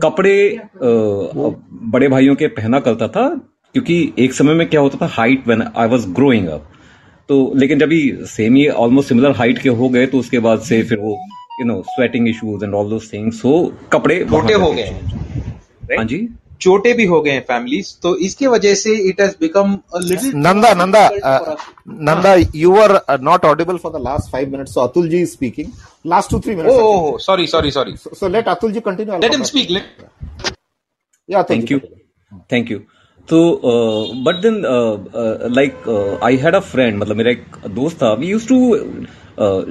कपड़े 0.02 0.60
uh, 0.76 1.54
बड़े 1.92 2.08
भाइयों 2.08 2.34
के 2.34 2.46
पहना 2.46 2.80
करता 2.80 3.08
था 3.08 3.28
क्योंकि 3.74 4.12
एक 4.18 4.32
समय 4.32 4.54
में 4.54 4.68
क्या 4.68 4.80
होता 4.80 4.98
था 5.02 5.06
height 5.06 5.48
when 5.48 5.62
I 5.76 5.88
was 5.88 6.08
growing 6.08 6.48
up 6.48 6.68
तो 7.28 7.52
लेकिन 7.54 7.78
जब 7.78 7.88
भी 7.88 8.18
सेम 8.26 8.54
ही 8.54 8.68
ऑलमोस्ट 8.68 9.08
सिमिलर 9.08 9.30
हाइट 9.30 9.58
के 9.58 9.68
हो 9.68 9.88
गए 9.88 10.06
तो 10.06 10.18
उसके 10.18 10.38
बाद 10.38 10.60
से 10.60 10.82
फिर 10.82 10.98
वो 10.98 11.18
you 11.60 11.66
know 11.66 11.82
sweating 11.88 12.28
issues 12.28 12.64
and 12.64 12.74
all 12.74 12.90
those 12.90 12.98
things 13.12 13.40
so 13.42 13.74
कपड़े 13.92 14.24
मोटे 14.30 14.54
हो 14.54 14.72
गए। 14.72 14.90
हाँ 15.96 16.04
जी? 16.04 16.28
छोटे 16.62 16.92
भी 16.94 17.04
हो 17.06 17.20
गए 17.22 17.30
हैं 17.30 17.44
फैमिलीज़ 17.48 17.92
तो 18.02 18.14
इसकी 18.26 18.46
वजह 18.54 18.74
से 18.82 18.94
it 19.08 19.20
has 19.20 19.34
become 19.40 19.76
Nanda 20.46 20.72
Nanda 20.74 21.08
Nanda 22.10 22.34
you 22.56 22.76
are 22.78 22.98
not 23.22 23.44
audible 23.44 23.76
for 23.76 23.92
the 23.92 24.02
last 24.04 24.32
five 24.32 24.50
minutes 24.52 24.74
so 24.74 24.80
Atul 24.80 25.08
ji 25.08 25.24
speaking 25.26 25.68
last 26.06 26.30
two 26.30 26.40
three 26.40 26.54
minutes 26.54 26.74
oh 26.74 27.18
sorry 27.26 27.46
sorry 27.46 27.70
sorry 27.70 27.96
so 27.98 28.28
let 28.28 28.48
Atul 28.48 28.72
ji 28.72 28.80
continue 28.88 29.18
let 29.18 29.34
him 29.34 29.42
speak 29.52 29.70
let 29.70 30.52
yeah 31.28 31.42
thank 31.50 31.70
you 31.72 31.78
thank 32.52 32.70
you 32.70 32.78
तो 33.28 33.38
but 34.26 34.40
then 34.42 34.62
like 35.54 35.88
I 36.24 36.36
had 36.36 36.54
a 36.54 36.60
friend 36.70 36.96
मतलब 36.98 37.16
मेरा 37.16 37.30
एक 37.30 37.44
दोस्त 37.70 37.96
था. 37.96 38.12
We 38.14 38.26
use 38.26 38.48
to 38.48 38.58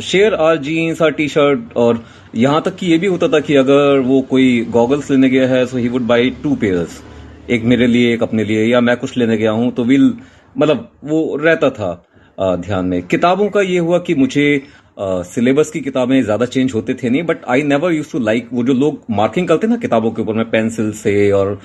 share 0.02 0.34
our 0.44 0.58
jeans 0.68 1.02
our 1.02 1.12
T 1.12 1.28
shirt 1.30 1.76
और 1.78 2.04
यहाँ 2.34 2.62
तक 2.62 2.76
कि 2.76 2.88
ये 2.88 2.98
भी 2.98 3.08
होता 3.08 3.28
था 3.28 3.40
कि 3.40 3.56
अगर 3.56 4.00
वो 4.00 4.22
कोई 4.30 4.62
गॉगल्स 4.72 5.10
लेने 5.12 5.30
गया 5.30 5.48
है 5.48 5.66
so 5.66 5.78
he 5.78 5.88
would 5.90 6.02
buy 6.08 6.30
two 6.44 6.56
pairs 6.56 7.02
एक 7.50 7.64
मेरे 7.64 7.88
लिए, 7.88 8.14
एक 8.14 8.24
अपने 8.24 8.44
लिए, 8.44 8.64
या 8.66 8.82
मैं 8.82 8.96
कुछ 8.98 9.18
लेने 9.18 9.38
गया 9.38 9.52
हूँ 9.52 9.72
तो 9.72 9.84
विल 9.84 10.14
मतलब 10.56 10.92
वो 11.04 11.36
रहता 11.38 11.70
था 11.70 11.92
ध्यान 12.38 12.86
में। 12.86 13.02
किताबों 13.04 13.50
का 13.50 13.62
ये 13.62 13.78
हुआ 13.80 14.00
कि 14.00 14.16
मुझे 14.16 14.64
सिलेबस 15.00 15.72
की 15.72 15.80
किताबें 15.82 16.22
ज़्यादा 16.24 16.46
चेंज 16.46 16.74
होते 16.74 16.94
थे 16.94 17.10
नहीं 17.10 17.24
but 17.24 17.46
I 17.50 17.64
never 17.64 17.92
use 17.92 18.12
to 18.12 18.20
like 18.20 18.50
वो 18.54 18.64
जो 18.64 18.74
लोग 18.76 19.02
मार्किंग 19.12 19.48
करते 19.48 19.68
ना 19.68 19.76
किताबों 19.78 20.12
के 20.12 20.22
ऊपर 20.22 20.34
में 20.34 20.50
पेंसिल 20.52 20.92
से 20.94 21.32
और 21.32 21.60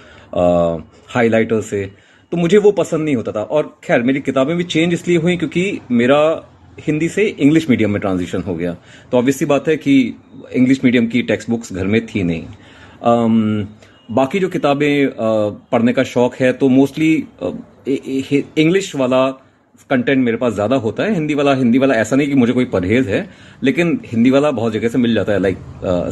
हाईलाइटर 1.14 1.60
से 1.62 1.84
तो 2.32 2.36
मुझे 2.36 2.58
वो 2.58 2.72
पसंद 2.74 3.04
नहीं 3.04 3.16
होता 3.16 3.32
था। 3.32 3.42
और 3.42 3.76
खैर, 3.84 4.02
मेरी 4.02 4.20
किताबें 4.20 4.56
भी 4.56 4.64
चेंज 4.64 4.92
इसलिए 4.92 5.18
हुई 5.18 5.36
क्योंकि 5.36 5.80
मेरा 5.92 6.20
हिंदी 6.78 7.08
से 7.08 7.24
इंग्लिश 7.24 7.68
मीडियम 7.70 7.90
में 7.90 8.00
ट्रांजिशन 8.00 8.42
हो 8.42 8.54
गया। 8.54 8.76
तो 9.12 9.18
ऑब्वियसली 9.18 9.46
बात 9.48 9.68
है 9.68 9.76
कि 9.78 9.98
इंग्लिश 10.52 10.84
मीडियम 10.84 11.06
की 11.06 11.22
टेक्स्ट 11.24 11.50
बुक्स 11.50 11.72
घर 11.72 11.86
में 11.86 12.06
थी 12.06 12.22
नहीं। 12.24 12.44
Um, 13.06 13.66
बाकी 14.10 14.38
जो 14.38 14.48
किताबें 14.48 15.08
पढ़ने 15.70 15.92
का 15.92 16.02
शौक 16.04 16.34
है 16.34 16.52
तो 16.52 16.68
मोस्टली 16.70 17.12
इंग्लिश 18.58 18.94
वाला 18.96 19.26
कंटेंट 19.90 20.18
मेरे 20.18 20.36
पास 20.36 20.52
ज़्यादा 20.52 20.76
होता 20.76 21.02
है। 21.02 21.14
हिंदी 21.14 21.34
वाला 21.34 21.54
हिंदी 21.54 21.78
वाला 21.78 21.94
ऐसा 21.94 22.16
नहीं 22.16 22.28
कि 22.28 22.34
मुझे 22.34 22.52
कोई 22.52 22.64
परहेज 22.66 23.08
है 23.08 23.28
लेकिन 23.62 24.00
हिंदी 24.06 24.30
वाला 24.30 24.50
बहुत 24.50 24.72
जगह 24.72 24.88
से 24.88 24.98
मिल 24.98 25.14
जाता 25.14 25.32
है। 25.32 25.38
लाइक 25.38 25.58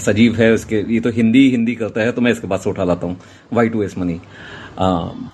सजीव 0.03 0.35
है 0.37 0.53
उसके 0.53 0.83
ये 0.89 1.01
तो 1.01 1.11
हिंदी 1.13 1.49
हिंदी 1.51 1.75
करता 1.75 2.01
है 2.01 2.13
तो 2.13 2.23
मैं 2.23 2.33
इसके 2.33 2.47
पास 2.47 2.65
से 2.65 2.71
उठा 2.71 2.85
लाता 2.85 3.07
हूँ। 3.07 3.17
वाई 3.53 3.69
टू 3.69 3.83
एस 3.83 3.97
मनी 3.99 4.21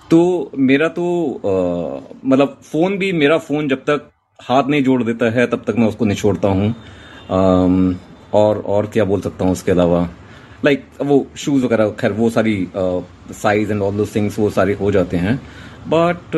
तो 0.09 0.51
मेरा 0.59 0.87
तो 0.89 1.05
मतलब 2.25 2.57
फ़ोन 2.63 2.97
भी 2.97 3.11
मेरा 3.13 3.37
फ़ोन 3.39 3.67
जब 3.67 3.83
तक 3.89 4.09
हाथ 4.41 4.69
नहीं 4.69 4.83
जोड़ 4.83 5.01
देता 5.03 5.29
है 5.31 5.45
तब 5.47 5.63
तक 5.67 5.75
मैं 5.77 5.87
उसको 5.87 6.05
नहीं 6.05 6.17
छोड़ता 6.17 6.47
हूँ 6.47 6.73
और 8.33 8.57
और 8.67 8.85
क्या 8.93 9.03
बोल 9.05 9.21
सकता 9.21 9.45
हूँ 9.45 9.51
उसके 9.51 9.71
अलावा? 9.71 10.01
लाइक 10.65 10.83
like, 10.83 11.05
वो 11.07 11.25
शूज़ 11.37 11.65
वगैरह 11.65 11.89
खैर 11.99 12.11
वो 12.11 12.29
सारी 12.29 12.55
size 12.75 13.71
and 13.71 13.81
all 13.81 13.97
those 13.97 14.05
things 14.15 14.39
वो 14.39 14.49
सारे 14.49 14.73
हो 14.81 14.91
जाते 14.91 15.17
हैं। 15.17 15.35
But 15.87 16.35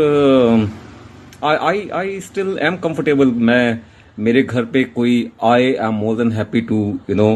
I 1.43 1.87
I 1.93 2.19
still 2.21 2.57
am 2.61 2.77
comfortable 2.83 3.31
मैं 3.49 3.79
मेरे 4.17 4.43
घर 4.43 4.65
पे 4.73 4.83
कोई 4.95 5.15
I 5.43 5.71
am 5.87 5.93
more 5.95 6.17
than 6.17 6.31
happy 6.31 6.61
to 6.61 6.77
you 7.09 7.15
know 7.15 7.33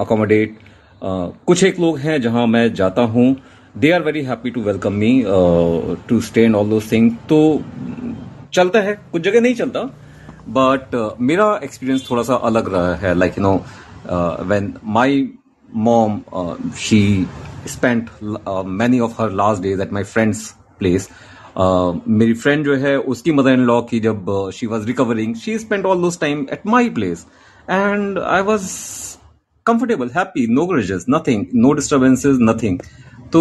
accommodate 0.00 0.58
कुछ 1.02 1.64
एक 1.64 1.80
लोग 1.80 1.98
हैं 1.98 2.20
जहाँ 2.22 2.46
मैं 2.46 2.72
जाता 2.74 3.02
हूँ। 3.14 3.34
They 3.74 3.90
are 3.92 4.02
very 4.02 4.22
happy 4.22 4.50
to 4.50 4.62
welcome 4.62 4.92
me 4.92 5.12
to 6.08 6.20
stay 6.20 6.42
and 6.44 6.54
all 6.56 6.70
those 6.70 6.80
thing 6.92 7.10
तो 7.28 7.40
चलता 8.52 8.80
है 8.80 8.94
कुछ 9.12 9.22
जगह 9.22 9.40
नहीं 9.40 9.54
चलता 9.54 9.82
बट 10.48 10.94
uh, 10.94 11.10
मेरा 11.20 11.58
एक्सपीरियंस 11.62 12.10
थोड़ा 12.10 12.22
सा 12.22 12.34
अलग 12.44 12.72
रहा 12.74 12.94
है 12.96 13.14
like 13.14 13.38
you 13.38 13.44
know 13.44 13.54
when 14.46 14.72
my 14.90 15.28
mom 15.68 16.20
she 16.78 17.26
spent 17.68 18.08
many 18.78 19.00
of 19.00 19.20
her 19.22 19.30
last 19.32 19.62
days 19.62 19.82
at 19.82 19.92
my 19.92 20.04
friend's 20.04 20.48
place 20.78 21.08
मेरी 21.58 22.34
फ्रेंड 22.34 22.64
जो 22.64 22.76
है 22.76 22.96
उसकी 23.12 23.32
मदर 23.32 23.52
इन 23.52 23.64
लॉ 23.66 23.80
की 23.82 24.00
जब 24.00 24.26
she 24.54 24.66
was 24.66 24.86
recovering 24.86 25.34
she 25.36 25.58
spend 25.58 25.86
all 25.86 26.02
those 26.02 26.18
time 26.20 26.46
at 26.52 26.66
my 26.66 26.90
place 26.90 27.26
and 27.70 28.18
I 28.18 28.42
was 28.42 28.66
comfortable 29.66 30.10
happy 30.16 30.46
no 30.54 30.66
grudges 30.66 31.06
nothing 31.10 31.46
no 31.54 31.72
disturbances 31.72 32.38
nothing 32.42 32.78
तो 33.32 33.40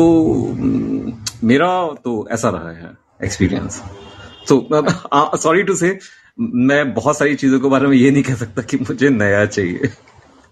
mm, 0.51 1.13
मेरा 1.43 1.69
तो 2.03 2.27
ऐसा 2.31 2.49
रहा 2.49 2.71
है 2.71 2.91
एक्सपीरियंस 3.23 3.81
तो 4.49 5.37
सॉरी 5.37 5.63
टू 5.63 5.75
से 5.75 5.97
मैं 6.39 6.93
बहुत 6.93 7.17
सारी 7.17 7.35
चीज़ों 7.35 7.59
के 7.59 7.69
बारे 7.69 7.87
में 7.87 7.95
ये 7.97 8.11
नहीं 8.11 8.23
कह 8.23 8.35
सकता 8.35 8.61
कि 8.61 8.77
मुझे 8.79 9.09
नया 9.09 9.45
चाहिए। 9.45 9.89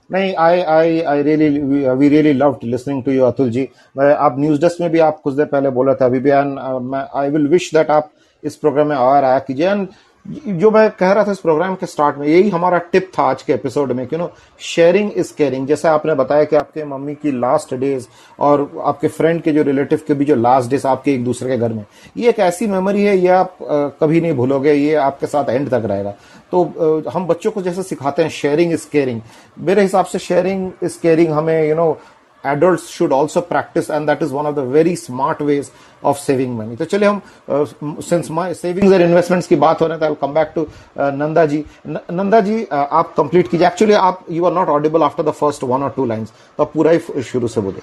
नहीं 0.10 0.34
I 0.40 0.62
I 0.62 1.00
I 1.02 1.22
really 1.24 1.50
we 1.92 2.10
really 2.10 2.34
love 2.34 2.60
listening 2.64 3.04
to 3.04 3.12
you 3.12 3.24
Atul 3.24 3.50
ji 3.52 3.68
मैं, 3.98 4.14
आप 4.16 4.36
न्यूज़ 4.40 4.62
डेस्क 4.62 4.82
में 4.82 4.90
भी 4.92 5.00
आप 5.00 5.20
कुछ 5.24 5.34
देर 5.36 5.46
पहले 5.46 5.70
बोला 5.70 5.94
था 5.96 6.06
अभी 6.06 6.20
भी 6.20 6.30
आई 6.30 7.30
विल 7.30 7.48
विश 7.48 7.74
दैट 7.74 7.90
आप 7.92 8.12
इस 8.44 8.56
प्रोग्राम 8.56 8.88
में 8.88 8.96
और 8.96 9.24
आया 9.24 9.40
कीजिए। 9.40 9.70
एंड 9.70 9.88
जो 10.28 10.70
मैं 10.72 10.90
कह 10.92 11.12
रहा 11.12 11.24
था 11.24 11.32
इस 11.32 11.40
प्रोग्राम 11.40 11.76
के 11.76 11.86
स्टार्ट 11.86 12.18
में 12.18 12.28
यही 12.28 12.50
हमारा 12.50 12.78
टिप 12.78 13.12
था 13.20 13.24
आज 13.24 13.42
के 13.44 13.54
एपिसोड 13.54 13.92
में 13.92 14.06
क्यों 14.08 14.20
नो 14.20 14.30
शेयरिंग 14.60 15.12
इज़ 15.12 15.34
केयरिंग 15.38 15.68
जैसे 15.68 15.88
आपने 15.88 16.13
बताया 16.13 16.44
कि 16.44 16.56
आपके 16.56 16.86
मम्मी 16.86 17.16
की 17.16 17.32
लास्ट 17.32 17.74
डेज़ 17.74 18.08
और 18.40 18.70
आपके 18.86 19.08
फ्रेंड 19.08 19.42
के 19.42 19.52
जो 19.52 19.63
रिलेटिव 19.63 20.02
के 20.08 20.13
भी 20.13 20.26
जो 20.26 20.36
लास्ट 20.36 20.70
डेज़ 20.70 20.88
आपके 20.88 21.13
एक 21.13 21.24
दूसरे 21.24 21.50
के 21.50 21.58
घर 21.58 21.74
में 21.74 21.86
ये 22.18 22.30
एक 22.30 22.40
ऐसी 22.40 22.68
मेमोरी 22.68 23.04
है 23.04 23.18
ये 23.18 23.28
आप 23.28 23.58
कभी 24.02 24.22
नहीं 24.22 24.34
भूलोगे 24.34 24.74
ये 24.74 24.94
आपके 24.96 25.28
साथ 25.28 25.50
एंड 25.50 25.70
तक 25.70 25.82
रहेगा। 25.86 26.12
तो 26.52 26.63
हम 27.10 27.28
बच्चों 27.28 27.52
को 27.52 27.62
जैसे 27.62 27.84
सिखाते 27.84 28.22
हैं 28.22 28.30
शेयरिंग 28.30 28.74
इज़ 28.74 28.88
केयरिंग 28.92 29.22
मेरे 29.60 29.82
हिसाब 29.82 30.06
से 30.06 30.20
शेयरिंग 30.20 30.72
इज़ 30.84 31.00
केयरिंग 31.02 31.34
हमें 31.34 31.63
you 31.63 31.70
you 31.70 31.78
know 31.78 31.92
know, 31.92 32.17
adults 32.54 32.88
should 32.96 33.14
also 33.18 33.44
practice 33.52 33.90
and 33.98 34.10
that 34.10 34.24
is 34.26 34.34
one 34.38 34.50
of 34.50 34.56
the 34.56 34.66
very 34.76 34.96
smart 35.04 35.44
ways 35.50 35.72
of 36.04 36.20
saving 36.20 36.56
money. 36.58 36.78
तो 36.78 36.86
चलिए 36.86 37.10
हम 37.10 37.22
uh, 37.50 37.66
since 38.10 38.30
my 38.40 38.48
savings 38.62 38.92
and 38.92 39.48
की 39.48 39.56
बात 39.56 39.82
हो 39.82 39.88
रहे 39.88 40.16
back 40.34 40.54
to 40.56 40.66
uh, 40.66 41.12
Nanda 41.22 41.46
ji. 41.46 41.64
Nanda 41.88 42.40
ji 42.40 42.64
uh, 42.64 42.74
आप 42.74 43.14
complete 43.18 43.50
कीजिए। 43.52 43.68
एक्चुअली 43.68 43.94
आप 43.94 44.26
you 44.32 44.46
are 44.46 44.54
not 44.54 44.70
audible 44.70 45.04
after 45.04 45.24
the 45.24 45.32
first 45.40 45.64
one 45.64 45.84
और 45.84 45.94
टू 45.96 46.06
लाइंस 46.06 46.32
तो 46.58 46.64
आप 46.64 46.74
पूरा 46.74 46.92
ही 46.92 47.24
शुरू 47.24 47.48
से 47.48 47.62
बोले 47.62 47.82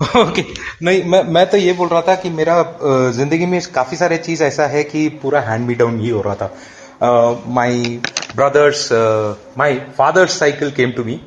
ओके 0.00 0.42
okay. 0.42 0.44
नहीं 0.82 1.02
मैं 1.10 1.22
मैं 1.32 1.46
तो 1.50 1.56
ये 1.56 1.72
बोल 1.72 1.88
रहा 1.88 2.00
था 2.02 2.14
कि 2.14 2.30
मेरा 2.30 2.62
ज़िंदगी 3.16 3.46
में 3.46 3.60
काफ़ी 3.74 3.96
सारे 3.96 4.16
चीज़ 4.18 4.42
ऐसा 4.44 4.66
है 4.66 4.84
कि 4.84 5.08
पूरा 5.22 5.40
हैंड 5.40 5.66
मी 5.66 5.74
डाउन 5.74 5.98
ही 6.00 6.08
हो 6.08 6.20
रहा 6.26 6.34
था। 6.34 6.50
My 7.48 8.00
brother's 8.36 8.88
my 9.58 9.78
father's 9.98 10.38
cycle 10.38 10.70
came 10.70 10.90
to 10.96 11.04
me 11.04 11.20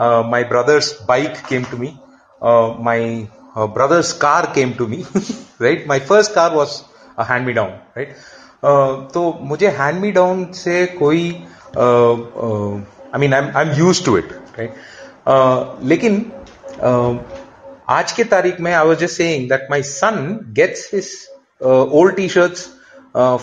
my 0.00 0.42
brother's 0.44 0.92
bike 0.92 1.46
came 1.48 1.64
to 1.66 1.76
me. 1.76 1.98
Uh, 2.42 2.76
my 2.78 3.28
uh, 3.54 3.66
brother's 3.66 4.12
car 4.12 4.52
came 4.54 4.74
to 4.74 4.86
me. 4.86 5.04
right. 5.58 5.86
My 5.86 5.98
first 5.98 6.34
car 6.34 6.54
was 6.54 6.84
a 7.16 7.24
hand 7.24 7.46
me 7.46 7.52
down. 7.52 7.78
Right. 7.96 8.16
तो 9.14 9.22
मुझे 9.48 9.68
hand 9.78 10.00
me 10.00 10.10
down 10.12 10.44
से 10.52 10.84
कोई 11.00 11.30
I 11.78 13.18
mean 13.20 13.34
I 13.34 13.64
am 13.64 13.72
used 13.78 14.04
to 14.04 14.16
it 14.18 14.32
right 14.58 15.84
लेकिन 15.84 16.18
uh, 16.84 17.16
आज 17.88 18.12
के 18.12 18.24
तारीख 18.24 18.60
में 18.60 18.72
I 18.72 18.86
was 18.86 18.98
just 18.98 19.16
saying 19.16 19.48
that 19.48 19.66
my 19.70 19.82
son 19.82 20.16
gets 20.56 20.90
his 20.94 21.12
old 21.62 22.14
T 22.16 22.28
shirts 22.28 22.68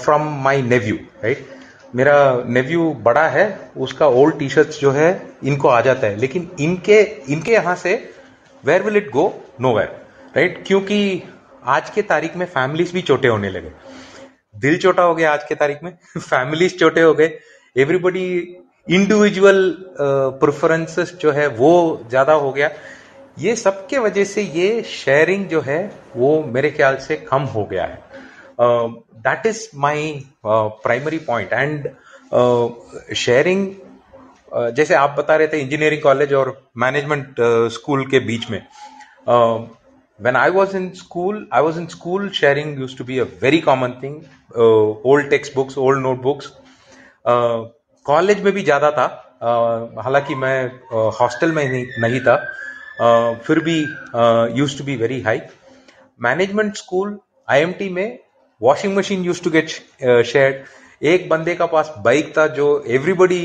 from 0.03 0.27
my 0.43 0.61
nephew 0.61 0.95
right 1.23 1.47
मेरा 1.96 2.42
नेव्यू 2.46 2.92
बड़ा 3.02 3.26
है, 3.28 3.46
उसका 3.76 4.06
ओल्ड 4.08 4.38
टी 4.38 4.48
शर्ट 4.48 4.80
जो 4.80 4.90
है, 4.90 5.10
इनको 5.44 5.68
आ 5.68 5.80
जाता 5.80 6.06
है। 6.06 6.16
लेकिन 6.16 6.50
इनके 6.60 7.00
इनके 7.32 7.52
यहाँ 7.52 7.74
से 7.76 7.94
where 8.64 8.82
will 8.82 8.96
it 8.96 9.10
go 9.10 9.32
nowhere 9.76 9.96
right 10.36 10.62
क्योंकि 10.66 11.22
आज 11.66 11.90
के 11.90 12.02
तारीख 12.02 12.36
में 12.36 12.46
फैमिलीज़ 12.46 12.92
भी 12.92 13.02
छोटे 13.02 13.28
होने 13.28 13.50
लगे। 13.50 13.70
दिल 14.54 14.78
छोटा 14.78 15.02
हो 15.02 15.14
गया 15.14 15.32
आज 15.32 15.44
के 15.44 15.54
तारीख 15.54 15.82
में 15.82 15.90
फैमिलीज़ 16.18 16.76
छोटे 16.76 17.00
हो 17.00 17.14
गए। 17.14 17.38
एवरीबडी 17.76 18.28
इंडिविजुअल 18.86 19.76
प्रेफरेंसेस 20.40 21.16
जो 21.20 21.32
है, 21.32 21.46
वो 21.46 22.04
ज़्यादा 22.08 22.32
हो 22.32 22.52
गया। 22.52 22.70
ये 23.38 23.54
सबके 23.56 23.98
वजह 23.98 24.24
से 24.24 24.42
ये 24.42 24.82
शेयरिंग 24.82 25.46
जो 25.48 25.60
है, 25.60 25.80
वो 26.16 26.42
मेरे 26.44 26.70
ख्याल 26.70 26.96
से 26.96 27.16
कम 27.16 27.42
हो 27.42 27.64
गया 27.64 27.84
है। 27.84 28.07
That 28.60 29.46
is 29.46 29.68
my 29.76 30.12
primary 30.46 31.18
point 31.18 31.52
and 31.52 31.88
sharing 33.16 33.66
जैसे 34.74 34.94
आप 34.94 35.14
बता 35.18 35.36
रहे 35.36 35.48
थे 35.48 35.60
इंजीनियरिंग 35.60 36.02
कॉलेज 36.02 36.32
और 36.34 36.56
मैनेजमेंट 36.76 37.34
स्कूल 37.72 38.04
uh, 38.04 38.10
के 38.10 38.20
बीच 38.20 38.50
में 38.50 38.62
when 40.20 40.36
I 40.36 40.50
was 40.50 40.74
in 40.74 40.94
school, 40.94 41.46
I 41.52 41.60
was 41.60 41.76
in 41.76 41.88
school 41.88 42.28
sharing 42.30 42.76
used 42.78 42.96
to 42.98 43.04
be 43.04 43.18
a 43.18 43.24
very 43.24 43.60
common 43.60 44.00
thing. 44.00 44.28
Uh, 44.56 44.90
old 45.10 45.30
textbooks, 45.30 45.76
old 45.76 46.02
notebooks. 46.02 46.50
College 48.06 48.38
uh, 48.38 48.44
में 48.44 48.52
भी 48.52 48.62
ज़्यादा 48.62 48.90
था 48.90 49.06
uh, 49.38 50.04
हालाँकि 50.04 50.34
मैं 50.34 50.66
हॉस्टल 51.20 51.48
uh, 51.48 51.54
में 51.54 51.68
नहीं, 51.68 51.86
नहीं 51.98 52.20
था 52.20 52.36
uh, 53.02 53.44
फिर 53.46 53.60
भी 53.60 53.78
use 54.58 54.78
to 54.78 54.84
be 54.84 54.96
very 54.96 55.20
high 55.22 55.40
management 56.20 56.76
school 56.76 57.18
IMT 57.48 57.88
में 57.88 58.18
washing 58.62 58.96
machine 58.96 59.24
use 59.24 59.42
to 59.42 59.50
get 59.50 59.68
shared 60.26 61.04
एक 61.06 61.28
बंदे 61.28 61.54
का 61.54 61.66
पास 61.66 61.92
बाइक 62.04 62.32
था 62.38 62.46
जो 62.54 62.66
everybody 62.88 63.42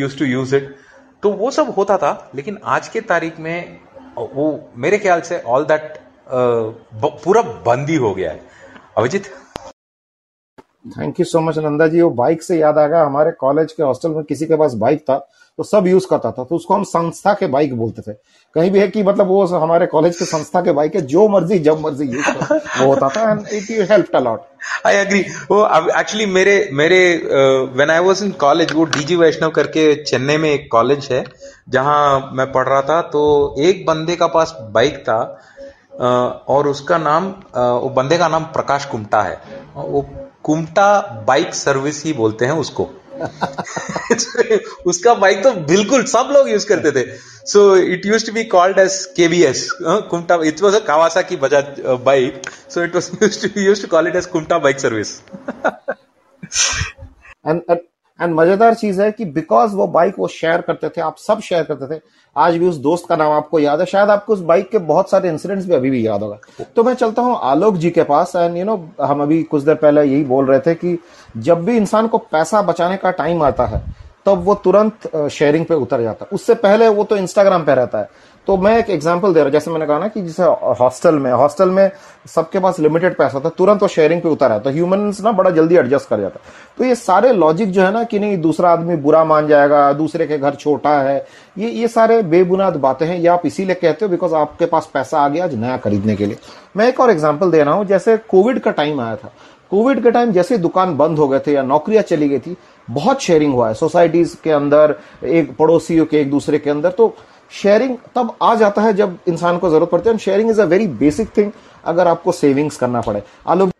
use 0.00 0.18
to 0.18 0.24
use 0.24 0.54
it 0.56 0.74
तो 1.22 1.30
वो 1.32 1.50
सब 1.50 1.70
होता 1.76 1.96
था 1.98 2.30
लेकिन 2.34 2.58
आज 2.64 2.88
के 2.88 3.00
तारीख 3.00 3.38
में 3.40 3.78
वो 4.18 4.46
मेरे 4.76 4.98
ख्याल 4.98 5.20
से 5.20 5.38
ऑल 5.46 5.64
दैट 5.64 5.92
uh, 5.92 7.10
पूरा 7.24 7.42
बंद 7.66 7.90
हो 8.00 8.14
गया 8.14 8.30
है। 8.30 8.40
Abhijit? 8.98 9.26
Thank 10.98 11.20
you 11.20 11.26
so 11.26 11.40
much 11.40 11.58
Nanda 11.58 11.86
ji. 11.88 12.00
वो 12.00 12.10
बाइक 12.10 12.42
से 12.42 12.58
याद 12.58 12.78
आ 12.78 12.86
गया। 12.86 13.04
हमारे 13.04 13.30
कॉलेज 13.40 13.72
के 13.72 13.82
हॉस्टल 13.82 14.10
में 14.10 14.22
किसी 14.24 14.46
के 14.46 14.56
पास 14.56 14.74
बाइक 14.84 15.00
था 15.10 15.18
तो 15.58 15.62
सब 15.62 15.86
यूज़ 15.86 16.06
करता 16.10 16.30
था। 16.32 16.44
तो 16.44 16.56
उसको 16.56 16.74
हम 16.74 16.84
संस्था 16.84 17.34
के 17.34 17.46
बाइक 17.46 17.74
बोलते 17.76 18.02
थे। 18.02 18.16
कहीं 18.56 18.70
भी 18.70 18.78
है 18.78 18.86
कि 18.88 19.02
मतलब 19.02 19.26
वो 19.28 19.44
हमारे 19.46 19.86
कॉलेज 19.86 20.16
के 20.16 20.24
संस्था 20.24 20.60
के 20.62 20.72
बाइक 20.72 20.94
है 20.94 21.00
जो 21.06 21.26
मर्ज़ी, 21.28 21.58
जब 21.60 21.80
मर्ज़ी 21.80 22.06
यूज़ 22.06 22.30
कर। 22.30 22.60
वो 22.80 22.86
होता 22.86 23.08
था 23.16 23.30
and 23.30 23.40
it 23.48 23.90
help 23.90 24.16
a lot 24.16 24.86
I 24.86 24.94
agree 24.96 25.20
वो 25.50 25.64
एक्चुअली 25.98 26.26
मेरे 26.28 26.56
मेरे 26.72 27.00
when 27.74 27.90
I 27.90 28.04
was 28.04 28.22
in 28.24 28.30
college 28.40 28.72
वो 28.74 28.84
डीजी 28.86 29.16
वैष्णव 29.16 29.50
करके 29.50 29.94
चेन्नई 30.02 30.36
में 30.36 30.50
एक 30.50 30.68
कॉलेज 30.72 31.08
है, 31.12 31.24
जहाँ 31.68 32.30
मैं 32.34 32.50
पढ़ 32.52 32.68
रहा 32.68 32.82
था 32.82 33.00
तो 33.12 33.22
एक 33.60 33.84
बंदे 33.86 34.16
का 34.16 34.26
पास 34.28 34.56
बाइक 34.74 34.98
था 35.00 35.20
और 36.48 36.68
उसका 36.68 36.98
नाम 36.98 37.26
वो 37.56 37.88
बंदे 37.96 38.18
का 38.18 38.28
नाम 38.28 38.44
प्रकाश 38.54 38.84
कुमटा 38.84 39.22
है। 39.22 39.40
वो 39.76 40.06
कुमटा 40.44 41.24
बाइक 41.28 41.54
सर्विस 41.54 42.04
ही 42.04 42.12
बोलते 42.14 42.44
हैं 42.44 42.52
उसको। 42.60 42.88
उसका 44.86 45.14
बाइक 45.14 45.42
तो 45.42 45.52
बिल्कुल 45.68 46.04
सब 46.06 46.28
लोग 46.32 46.48
यूज़ 46.50 46.66
करते 46.68 46.90
थे। 46.92 47.04
So 47.46 47.60
it 47.76 48.06
use 48.06 48.26
to 48.26 48.32
be 48.32 48.44
called 48.54 48.78
as 48.78 49.04
KVS 49.16 49.68
Kumta 49.82 50.38
it 50.44 50.62
was 50.62 50.76
a 50.76 50.78
Kawasaki 50.86 51.22
की 51.22 51.36
Bajaj 51.36 51.80
bike 52.04 52.50
so 52.70 52.84
it 52.84 52.94
was 52.94 53.10
use 53.22 53.46
to 53.46 53.60
use 53.60 53.82
to 53.82 53.88
call 53.88 54.08
it 54.08 54.16
as 54.16 54.26
Kumta 54.26 54.58
bike 54.58 54.80
service 54.80 55.18
and 58.20 58.34
मज़ेदार 58.34 58.74
चीज़ 58.74 59.00
है 59.02 59.10
कि 59.12 59.24
बिकॉज़ 59.26 59.74
वो 59.74 59.86
bike 59.86 60.14
वो 60.18 60.28
share 60.28 60.60
करते 60.60 60.88
थे, 60.88 61.00
आप 61.00 61.16
सब 61.18 61.40
शेयर 61.40 61.62
करते 61.64 61.94
थे, 61.94 62.00
आज 62.36 62.56
भी 62.56 62.68
उस 62.68 62.76
दोस्त 62.78 63.06
का 63.08 63.16
नाम 63.16 63.32
आपको 63.32 63.58
याद 63.58 63.80
है, 63.80 63.86
शायद 63.86 64.10
आपको 64.10 64.32
उस 64.32 64.40
बाइक 64.42 64.70
के 64.70 64.78
बहुत 64.80 65.10
सारे 65.10 65.28
इंसिडेंट्स 65.28 65.66
भी 65.66 65.74
अभी 65.74 65.90
भी 65.90 66.06
याद 66.06 66.22
होगा। 66.22 66.64
तो 66.76 66.84
मैं 66.84 66.94
चलता 66.94 67.22
हूँ 67.22 67.38
आलोक 67.42 67.76
जी 67.76 67.90
के 67.90 68.02
पास 68.04 68.32
एंड 68.36 68.56
यू 68.56 68.64
नो 68.64 68.76
हम 69.02 69.22
अभी 69.22 69.42
कुछ 69.42 69.62
देर 69.62 69.74
पहले 69.74 70.04
यही 70.04 70.24
बोल 70.24 70.46
रहे 70.46 70.60
थे 70.60 70.74
कि 70.74 70.98
जब 71.38 71.64
भी 71.64 71.76
इंसान 71.76 72.08
को 72.08 72.18
पैसा 72.18 72.62
बचाने 72.62 72.96
का 72.96 73.10
टाइम 73.12 73.42
आता 73.42 73.66
है, 73.66 73.78
तब 73.78 74.24
तो 74.26 74.34
वो 74.36 74.54
तुरंत 74.54 75.28
शेयरिंग 75.32 75.64
पे 75.66 75.74
उतर 75.74 76.02
जाता 76.02 76.24
है। 76.24 76.34
उससे 76.34 76.54
पहले 76.56 76.88
वो 76.88 77.04
तो 77.04 77.16
इंस्टाग्राम 77.16 77.64
पे 77.64 77.74
रहता 77.74 77.98
है। 77.98 78.08
तो 78.46 78.56
मैं 78.56 78.76
एक 78.78 78.90
एग्जांपल 78.90 79.32
दे 79.34 79.40
रहा 79.40 79.50
जैसे 79.50 79.70
मैंने 79.70 79.86
कहा 79.86 79.98
ना 79.98 80.08
कि 80.08 80.22
जैसे 80.22 80.42
हॉस्टल 80.80 81.14
में 81.14 81.30
हॉस्टल 81.32 81.70
में 81.70 81.90
सबके 82.26 82.58
पास 82.58 82.78
लिमिटेड 82.80 83.16
पैसा 83.16 83.40
था, 83.40 83.48
तुरंत 83.48 83.82
वो 83.82 83.88
शेयरिंग 83.88 84.20
पे 84.22 84.28
उतर 84.28 84.52
है 84.52 84.60
तो 84.60 84.70
ह्यूमंस 84.70 85.20
ना 85.20 85.32
बड़ा 85.32 85.50
जल्दी 85.50 85.76
एडजस्ट 85.76 86.08
कर 86.08 86.20
जाता 86.20 86.40
तो 86.78 86.84
ये 86.84 86.94
सारे 86.94 87.32
लॉजिक 87.32 87.70
जो 87.70 87.82
है 87.82 87.90
ना 87.92 88.02
कि 88.04 88.18
नहीं, 88.18 88.40
दूसरा 88.40 88.70
आदमी 88.70 88.96
बुरा 88.98 89.24
मान 89.24 89.48
जाएगा, 89.48 89.92
दूसरे 89.94 90.26
के 90.26 90.38
घर 90.38 90.54
छोटा 90.54 90.98
है, 91.00 91.26
ये 91.56 91.70
ये 91.70 91.88
सारे 91.88 92.22
बेबुनाद 92.24 92.76
बातें 92.78 93.06
हैं। 93.06 93.18
ये 93.18 93.26
आप 93.28 93.42
इसीलिए 93.46 93.74
कहते 93.74 94.04
हो 94.04 94.10
बिकॉज़ 94.10 94.34
आपके 94.36 94.66
पास 94.66 94.90
पैसा 94.94 95.18
आ 95.18 95.28
गया 95.28 95.44
आज 95.44 95.54
नया 95.56 95.76
खरीदने 95.78 96.16
के 96.16 96.26
लिए। 96.26 96.38
मैं 96.76 96.88
एक 96.88 97.00
और 97.00 97.10
एग्ज़ाम्पल 97.10 97.50
दे 97.50 97.62
रहा 97.62 97.74
हूँ। 97.74 97.84
जैसे 97.86 98.16
कोविड 98.30 98.60
का 98.60 98.70
टाइम 98.72 99.00
आया 99.00 99.16
था। 99.16 99.32
कोविड 99.72 100.02
के 100.02 100.10
टाइम 100.10 100.32
जैसे 100.32 100.58
दुकान 100.58 100.96
बंद 100.96 101.18
हो 101.18 101.28
गए 101.28 101.38
थे 101.46 101.52
या 101.52 101.62
नौकरियाँ 101.64 102.02
चली 102.04 102.28
गई 102.28 102.38
थी, 102.38 102.56
बहुत 102.88 103.22
शेयरिंग 103.22 103.54
हुआ 103.54 103.68
है। 103.68 103.74
सोसाइटीज 103.74 104.36
के 104.44 104.50
अंदर, 104.50 104.94
एक 105.24 105.56
पड़ोसियों 105.56 106.06
के 106.06 106.20
एक 106.20 106.30
दूसरे 106.30 106.58
के 106.58 106.70
अंदर। 106.70 106.90
तो 106.90 107.14
शेयरिंग 107.50 107.96
तब 108.14 108.36
आ 108.42 108.54
जाता 108.54 108.82
है 108.82 108.92
जब 108.94 109.18
इंसान 109.28 109.58
को 109.58 109.70
ज़रूरत 109.70 109.90
पड़ती 109.90 110.10
है। 110.10 110.16
Sharing 110.18 110.50
is 110.50 110.60
a 110.60 110.64
very 110.66 110.86
basic 110.98 111.28
thing 111.36 111.50
अगर 111.84 112.08
आपको 112.08 112.32
सेविंग्स 112.32 112.76
करना 112.76 113.00
पड़े। 113.00 113.22
आलोक 113.46 113.70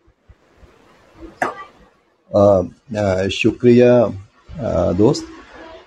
शुक्रिया 3.32 3.92
दोस्त। 4.94 5.26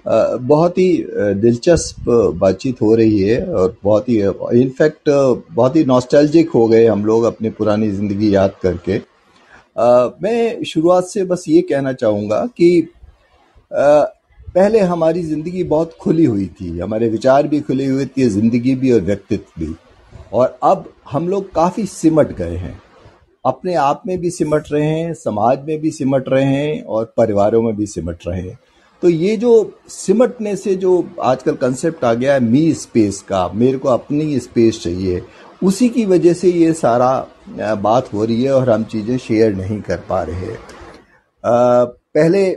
बहुत 0.07 0.77
ही 0.77 1.05
दिलचस्प 1.35 2.09
बातचीत 2.39 2.81
हो 2.81 2.93
रही 2.95 3.19
है 3.19 3.45
और 3.53 3.75
बहुत 3.83 4.09
ही 4.09 4.17
इनफैक्ट 4.61 5.09
बहुत 5.51 5.75
ही 5.75 5.83
नॉस्टैल्जिक 5.85 6.49
हो 6.51 6.67
गए 6.67 6.85
हम 6.85 7.05
लोग 7.05 7.23
अपनी 7.23 7.49
पुरानी 7.49 7.89
ज़िंदगी 7.91 8.33
याद 8.35 8.53
करके। 8.63 8.97
मैं 10.23 10.63
शुरुआत 10.65 11.05
से 11.05 11.23
बस 11.23 11.43
ये 11.47 11.61
कहना 11.61 11.93
चाहूँगा 11.93 12.45
कि 12.57 12.69
पहले 14.55 14.79
हमारी 14.81 15.21
ज़िंदगी 15.23 15.63
बहुत 15.63 15.95
खुली 16.01 16.23
हुई 16.25 16.45
थी, 16.51 16.77
हमारे 16.79 17.09
विचार 17.09 17.47
भी 17.47 17.59
खुले 17.61 17.85
हुए 17.85 18.05
थे, 18.07 18.27
ज़िंदगी 18.29 18.75
भी 18.75 18.91
और 18.91 19.01
व्यक्तित्व 19.01 19.59
भी। 19.59 19.75
और 20.33 20.57
अब 20.63 20.89
हम 21.11 21.27
लोग 21.29 21.51
काफ़ी 21.53 21.85
सिमट 21.85 22.31
गए 22.37 22.55
हैं। 22.55 22.79
अपने 23.45 23.73
आप 23.75 24.01
में 24.07 24.17
भी 24.19 24.29
सिमट 24.31 24.71
रहे 24.71 24.85
हैं, 24.85 25.13
समाज 25.13 25.59
में 25.67 25.79
भी 25.81 25.91
सिमट 25.91 26.29
रहे 26.29 26.45
हैं 26.45 26.83
और 26.83 27.13
परिवारों 27.17 27.61
में 27.61 27.75
भी 27.75 27.85
सिमट 27.87 28.27
रहे 28.27 28.41
हैं। 28.41 28.57
तो 29.03 29.09
ये 29.09 29.35
जो 29.37 29.79
सिमटने 29.89 30.55
से 30.55 30.73
जो 30.75 31.03
आजकल 31.23 31.55
कंसेप्ट 31.55 32.03
आ 32.05 32.13
गया 32.13 32.33
है 32.33 32.39
मी 32.39 32.71
स्पेस 32.75 33.21
का, 33.21 33.47
मेरे 33.49 33.77
को 33.77 33.89
अपनी 33.89 34.39
स्पेस 34.39 34.81
चाहिए, 34.83 35.21
उसी 35.63 35.89
की 35.89 36.05
वजह 36.05 36.33
से 36.33 36.51
ये 36.51 36.73
सारा 36.73 37.75
बात 37.75 38.13
हो 38.13 38.25
रही 38.25 38.43
है 38.43 38.53
और 38.53 38.69
हम 38.69 38.83
चीज़ें 38.85 39.17
शेयर 39.17 39.53
नहीं 39.55 39.79
कर 39.81 40.03
पा 40.09 40.21
रहे 40.23 40.55
पहले 41.43 42.49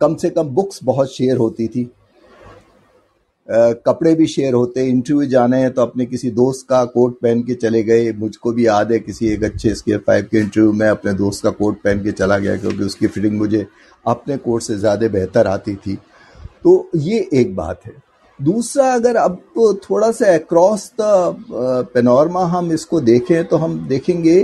कम 0.00 0.14
से 0.16 0.30
कम 0.30 0.48
बुक्स 0.50 0.80
बहुत 0.84 1.12
शेयर 1.12 1.36
होती 1.36 1.66
थी। 1.68 1.90
आ, 3.48 3.72
कपड़े 3.86 4.14
भी 4.14 4.26
शेयर 4.26 4.54
होते 4.54 4.84
इंटरव्यू 4.88 5.28
जाने 5.28 5.60
हैं 5.60 5.70
तो 5.74 5.82
अपने 5.82 6.06
किसी 6.06 6.30
दोस्त 6.32 6.66
का 6.68 6.84
कोट 6.86 7.18
पहन 7.22 7.42
के 7.42 7.54
चले 7.56 7.82
गए। 7.82 8.12
मुझको 8.14 8.52
भी 8.52 8.66
याद 8.66 8.92
है 8.92 8.98
किसी 9.00 9.28
एक 9.28 9.44
अच्छे 9.44 9.74
स्केयर 9.74 9.98
फाइव 10.06 10.28
के 10.30 10.38
इंटरव्यू 10.38 10.72
में 10.72 10.86
अपने 10.88 11.12
दोस्त 11.14 11.42
का 11.44 11.50
कोट 11.52 11.80
पहन 11.84 12.02
के 12.04 12.12
चला 12.12 12.38
गया 12.38 12.56
क्योंकि 12.56 12.84
उसकी 12.84 13.06
फिटिंग 13.06 13.38
मुझे 13.38 13.66
अपने 14.04 14.36
कोट 14.38 14.62
से 14.62 14.76
ज़्यादा 14.76 15.08
बेहतर 15.10 15.46
आती 15.46 15.74
थी। 15.76 15.98
तो 16.64 16.90
ये 16.96 17.28
एक 17.34 17.54
बात 17.56 17.86
है। 17.86 17.92
दूसरा 18.38 18.92
अगर 18.94 19.16
अब 19.16 19.40
थोड़ा 19.82 20.10
सा 20.12 20.34
अक्रॉस 20.34 20.90
द 21.00 21.86
पेनोरमा 21.94 22.44
हम 22.48 22.72
इसको 22.72 23.00
देखें 23.02 23.44
तो 23.44 23.56
हम 23.56 23.78
देखेंगे 23.88 24.42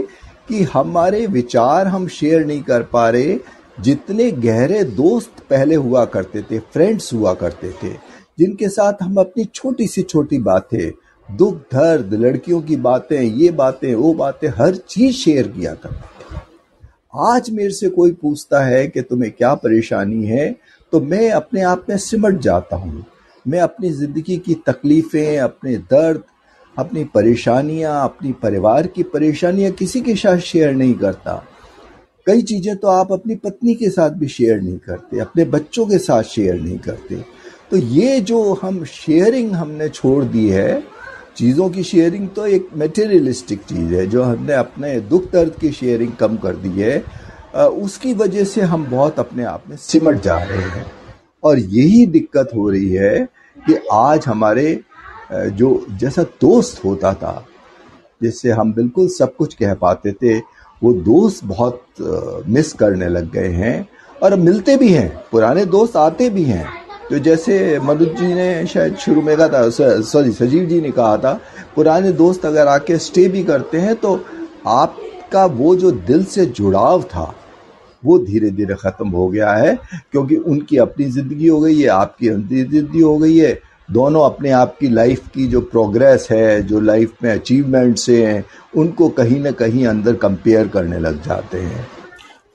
कि 0.49 0.63
हमारे 0.65 1.27
विचार 1.29 1.87
हम 1.87 2.09
शेयर 2.11 2.45
नहीं 2.47 2.63
कर 2.63 2.83
पा 2.93 3.09
रहे। 3.11 3.39
जितने 3.79 4.31
गहरे 4.33 4.83
दोस्त 4.85 5.43
पहले 5.51 5.75
हुआ 5.77 6.05
करते 6.07 6.43
थे 6.43 6.59
फ्रेंड्स 6.59 7.13
हुआ 7.15 7.33
करते 7.35 7.71
थे, 7.73 7.93
जिनके 8.39 8.69
साथ 8.69 9.03
हम 9.03 9.17
अपनी 9.17 9.45
छोटी 9.45 9.87
सी 9.87 10.03
छोटी 10.03 10.39
बातें, 10.41 10.91
दुख, 11.29 11.55
दर्द, 11.75 12.15
लड़कियों 12.15 12.61
की 12.63 12.77
बातें, 12.79 13.21
ये 13.21 13.51
बातें, 13.53 13.95
वो 13.95 14.13
बातें, 14.15 14.49
हर 14.59 14.77
चीज़ 14.79 15.17
शेयर 15.17 15.49
किया 15.49 15.75
करते 15.75 15.97
थे। 15.97 16.41
आज 17.25 17.51
मेरे 17.51 17.71
से 17.71 17.89
कोई 17.89 18.13
पूछता 18.13 18.65
है 18.65 18.87
कि 18.87 19.03
तुम्हें 19.03 19.31
क्या 19.33 19.55
परेशानी 19.57 20.25
है 20.25 20.55
तो 20.93 21.01
मैं 21.03 21.31
अपने 21.33 21.63
आप 21.65 21.87
में 21.89 21.97
सिमट 21.99 22.39
जाता 22.41 22.77
हूँ। 22.77 23.05
मैं 23.45 23.61
अपनी 23.61 23.91
ज़िंदगी 23.91 24.37
की 24.39 24.55
तकलीफ़ें, 24.67 25.39
अपने 25.39 25.77
दर्द, 25.77 26.23
अपनी 26.77 27.05
परेशानियाँ, 27.05 28.03
अपनी 28.05 28.33
परिवार 28.33 28.87
की 28.87 29.03
परेशानियाँ 29.05 29.71
किसी 29.73 30.01
के 30.01 30.15
साथ 30.17 30.39
शेयर 30.41 30.73
नहीं 30.75 30.95
करता। 30.95 31.43
कई 32.27 32.43
चीज़ें 32.43 32.77
तो 32.77 32.89
आप 32.89 33.13
अपनी 33.13 33.35
पत्नी 33.37 33.75
के 33.75 33.89
साथ 33.91 34.11
भी 34.11 34.29
शेयर 34.29 34.61
नहीं 34.61 34.79
करते, 34.79 35.19
अपने 35.21 35.45
बच्चों 35.47 35.87
के 35.87 35.99
साथ 35.99 36.23
शेयर 36.25 36.61
नहीं 36.61 36.79
करते। 36.79 37.17
तो 37.71 37.77
ये 37.77 38.21
जो 38.23 38.53
हम 38.63 38.85
शेयरिंग 38.85 39.53
हमने 39.53 39.89
छोड़ 39.89 40.25
दी 40.25 40.49
है, 40.49 40.83
चीज़ों 41.37 41.69
की 41.71 41.83
शेयरिंग 41.83 42.29
तो 42.29 42.47
एक 42.47 42.69
मेटेरियलिस्टिक 42.75 43.63
चीज़ 43.63 43.95
है, 43.95 44.07
जो 44.07 44.23
हमने 44.23 44.53
अपने 44.55 44.99
दुख 45.03 45.31
दर्द 45.33 45.55
की 45.61 45.73
शेयरिंग 45.73 46.13
कम 46.13 46.37
कर 46.37 46.57
दी 46.57 46.81
है। 46.81 47.03
उसकी 47.57 48.15
वजह 48.15 48.45
से 48.45 48.61
हम 48.63 48.85
बहुत 48.87 49.19
अपने 49.19 49.45
आप 49.45 49.63
में 49.69 49.77
सिमट 49.79 50.23
जा 50.23 50.39
रहे 50.39 50.69
हैं। 50.71 50.85
और 51.43 51.59
यही 51.59 52.05
दिक्कत 52.09 52.51
हो 52.55 52.69
रही 52.71 52.91
है 52.91 53.19
कि 53.59 53.79
आज 53.93 54.27
हमारे 54.27 54.81
जो 55.33 55.87
जैसा 55.91 56.23
दोस्त 56.41 56.85
होता 56.85 57.13
था, 57.15 57.47
जिससे 58.21 58.51
हम 58.51 58.73
बिल्कुल 58.73 59.09
सब 59.09 59.35
कुछ 59.37 59.55
कह 59.55 59.75
पाते 59.77 60.13
थे 60.13 60.39
वो 60.83 60.93
दोस्त 60.95 61.45
बहुत 61.45 62.45
मिस 62.49 62.73
करने 62.75 63.09
लग 63.09 63.31
गए 63.33 63.49
हैं 63.51 63.89
और 64.17 64.37
मिलते 64.39 64.77
भी 64.77 64.89
हैं, 64.89 65.09
पुराने 65.33 65.65
दोस्त 65.67 65.97
आते 65.99 66.29
भी 66.31 66.43
हैं। 66.45 66.67
तो 67.11 67.19
जैसे 67.21 67.79
मनुज 67.81 68.09
जी 68.19 68.33
ने 68.35 68.67
शायद 68.67 68.97
शुरू 68.97 69.23
में 69.23 69.37
कहा 69.37 69.49
था 69.49 69.69
सॉरी 70.03 70.33
सजीव 70.33 70.65
जी 70.67 70.81
ने 70.81 70.91
कहा 70.91 71.17
था, 71.17 71.33
पुराने 71.77 72.13
दोस्त 72.15 72.47
अगर 72.47 72.67
आके 72.69 72.99
स्टे 73.01 73.27
भी 73.29 73.43
करते 73.45 73.79
हैं 73.79 73.95
तो 73.97 74.15
आपका 74.69 75.45
वो 75.47 75.75
जो 75.77 75.91
दिल 75.91 76.25
से 76.27 76.47
जुड़ाव 76.49 77.03
था, 77.05 77.35
वो 78.03 78.19
धीरे 78.21 78.51
धीरे 78.51 78.75
ख़त्म 78.77 79.09
हो 79.11 79.29
गया 79.29 79.53
है, 79.53 79.75
क्योंकि 80.13 80.37
उनकी 80.37 80.77
अपनी 80.79 81.05
ज़िंदगी 81.07 81.47
हो 81.47 81.61
गई 81.61 81.81
है, 81.81 81.87
आपकी 81.89 82.29
अपनी 82.29 82.63
ज़िंदगी 82.65 83.01
हो 83.01 83.17
गई 83.19 83.37
है। 83.37 83.53
दोनों 83.91 84.25
अपने 84.25 84.51
आप 84.51 84.77
की 84.81 84.89
लाइफ 84.89 85.29
की 85.29 85.47
जो 85.47 85.61
प्रोग्रेस 85.61 86.29
है, 86.31 86.63
जो 86.63 86.81
लाइफ 86.81 87.13
में 87.23 87.33
अचीवमेंट्स 87.33 88.09
हैं, 88.09 88.45
उनको 88.77 89.09
कहीं 89.09 89.41
ना 89.41 89.51
कहीं 89.51 89.87
अंदर 89.87 90.15
कंपेयर 90.15 90.69
करने 90.69 90.99
लग 90.99 91.23
जाते 91.23 91.59
हैं। 91.59 91.96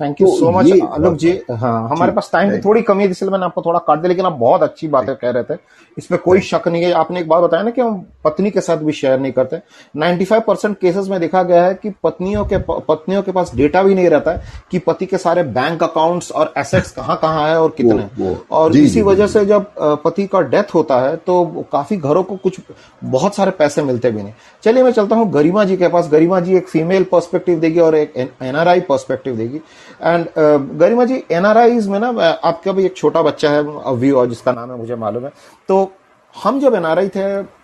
Thank 0.02 0.22
you 0.22 0.28
so 0.28 0.52
much 0.52 0.72
Alok 0.94 1.16
ji. 1.16 1.32
हाँ। 1.52 1.90
हमारे 1.90 2.12
पास 2.12 2.30
टाइम 2.34 2.52
की 2.52 2.58
थोड़ी 2.58 2.82
कमी 2.82 3.04
है 3.04 3.10
इसलिए 3.10 3.32
मैंने 3.32 3.46
आपको 3.46 3.62
थोड़ा 3.62 3.80
काट 3.80 4.00
दिया 4.00 4.08
लेकिन 4.08 4.26
आप 4.26 4.34
बहुत 4.34 4.64
अच्छी 4.64 4.88
बातें 4.88 5.16
कह 5.16 5.30
रहे 5.30 5.44
थे। 5.44 5.60
इसमें 5.98 6.20
कोई 6.22 6.40
शक 6.40 6.68
नहीं 6.68 6.84
है। 6.84 6.92
आपने 6.92 7.20
एक 7.20 7.28
बात 7.28 7.44
बताया 7.44 7.64
ना 7.64 7.72
कि 7.72 7.82
हम 7.82 8.06
पत्नी 8.24 8.52
के 8.52 8.62
साथ 8.62 8.78
भी 8.78 8.94
शेयर 8.94 9.20
नहीं 9.20 9.32
करते। 9.32 9.58
95 9.98 10.42
परसेंट 10.48 10.78
केसेस 10.78 11.08
में 11.08 11.20
देखा 11.20 11.44
गया 11.44 11.64
है 11.66 11.74
कि 11.74 11.90
पत्नियों 12.04 12.46
के 12.46 12.58
पत्नियों 12.70 13.22
के 13.22 13.32
पास 13.32 13.52
डेटा 13.56 13.84
भी 13.84 13.96
नहीं 13.96 14.10
रहता 14.10 14.32
है 14.32 14.44
कि 14.72 14.80
पति 14.80 15.06
के 15.06 15.18
सारे 15.18 15.44
बैंक 15.44 15.84
अकाउंट्स 15.84 16.32
और 16.32 16.54
एसेट्स 16.58 16.92
कहाँ 16.92 17.18
कहाँ 17.22 17.48
है 17.50 17.62
और 17.62 17.70
कितने 17.78 17.94
वो, 17.94 18.30
वो, 18.30 18.46
और 18.52 18.72
जी, 18.74 18.84
इसी 18.84 19.02
वजह 19.02 19.28
से 19.28 19.46
जब 19.46 19.66
पति 19.80 20.28
का 20.28 20.42
डेथ 20.42 20.74
होता 20.76 21.00
है 21.00 21.16
तो 21.18 21.66
काफ़ी 21.72 21.98
घरों 21.98 22.24
को 22.24 22.36
कुछ 22.36 22.60
बहुत 23.04 23.36
सारे 23.36 23.52
पैसे 23.52 23.84
मिलते 23.84 24.12
भी 24.12 24.24
नहीं। 24.24 24.34
चलिए 24.64 24.84
मैं 24.84 24.92
चलता 24.92 25.16
हूँ 25.16 25.30
गरिमा 25.32 25.64
जी 25.64 25.78
के 25.78 25.88
पास। 25.88 26.10
गरिमा 26.10 26.40
जी 26.40 26.56
एक 26.58 26.68
फीमेल 26.68 27.04
पर्सपेक्टिव 27.04 27.60
देगी 27.60 27.80
और 27.80 27.96
एक 27.96 28.14
एनआरआई 28.18 28.80
पर्सपेक्टिव 28.80 29.36
देगी। 29.36 29.62
And 30.02 30.26
uh, 30.26 30.80
Garima 30.80 31.06
ji 31.06 31.24
NRI 31.32 31.80
में 31.88 32.00
ना 32.00 32.08
आपका 32.44 32.72
भी 32.72 32.86
एक 32.86 32.96
छोटा 32.98 33.22
बच्चा 33.22 33.50
है 33.50 33.64
अव्यू 33.86 34.18
और 34.18 34.28
जिसका 34.28 34.52
नाम 34.52 34.72
है 34.72 34.78
मुझे 34.78 34.96
मालूम 34.98 35.24
है। 35.24 35.32
तो 35.70 35.92
हम 36.36 36.60
जब 36.60 36.76
एनआरआई 36.76 37.10
थे 37.10 37.62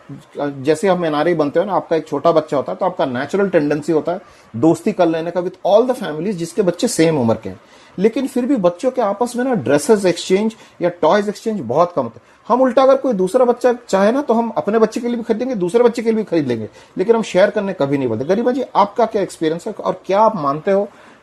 जैसे 0.63 0.87
हम 0.87 1.05
एनआरआई 1.05 1.33
बनते 1.33 1.59
हो 1.59 1.65
ना 1.65 1.73
आपका 1.73 1.95
एक 1.95 2.07
छोटा 2.07 2.31
बच्चा 2.31 2.57
होता 2.57 2.71
है 2.71 2.77
तो 2.77 2.85
आपका 2.85 3.05
नेचुरल 3.05 3.49
टेंडेंसी 3.49 3.91
होता 3.91 4.11
है 4.11 4.21
दोस्ती 4.53 4.91
कर 4.91 5.07
लेने 5.07 5.31
का 5.31 5.39
विथ 5.39 5.57
ऑल 5.65 5.87
द 5.87 5.93
फैमिलीज़ 5.93 6.37
जिसके 6.37 6.61
बच्चे 6.61 6.87
सेम 6.87 7.17
उम्र 7.19 7.35
के 7.43 7.49
हैं। 7.49 7.59
लेकिन 7.97 8.27
फिर 8.27 8.45
भी 8.45 8.55
बच्चों 8.57 8.91
के 8.91 9.01
आपस 9.01 9.35
में 9.35 9.43
ना 9.43 9.53
ड्रेसेस 9.55 10.05
एक्सचेंज 10.05 10.55
या 10.81 10.89
टॉयज 11.01 11.29
एक्सचेंज 11.29 11.59
बहुत 11.61 11.93
कम 11.95 12.03
होते 12.03 12.19
हम 12.47 12.61
उल्टा 12.61 12.83
अगर 12.83 12.95
कोई 12.97 13.13
दूसरा 13.13 13.45
बच्चा 13.45 13.73
चाहे 13.89 14.11
ना 14.11 14.21
तो 14.21 14.33
हम 14.33 14.49
अपने 14.57 14.79
बच्चे 14.79 14.99
के 14.99 15.07
लिए 15.07 15.17
भी 15.17 15.23
खरीदेंगे 15.23 15.55
दूसरे 15.55 15.83
बच्चे 15.83 16.01
के 16.01 16.09
लिए 16.09 16.17
भी 16.17 16.23
खरीद 16.23 16.47
लेंगे 16.47 16.67
लेकिन 16.97 17.15
हम 17.15 17.21
शेयर 17.23 17.49
करने 17.49 17.73
कभी 17.73 17.97
नहीं 17.97 18.07
बोलते। 18.07 18.25
गरीबा 18.25 18.51
जी 18.51 18.63
आपका 18.75 19.05
क्या 19.05 19.21
एक्सपीरियंस 19.21 19.67
है 19.67 19.73
और 19.73 20.01
क्या 20.05 20.19
आप 20.21 20.35
मानते 20.35 20.71
हो 20.71 20.87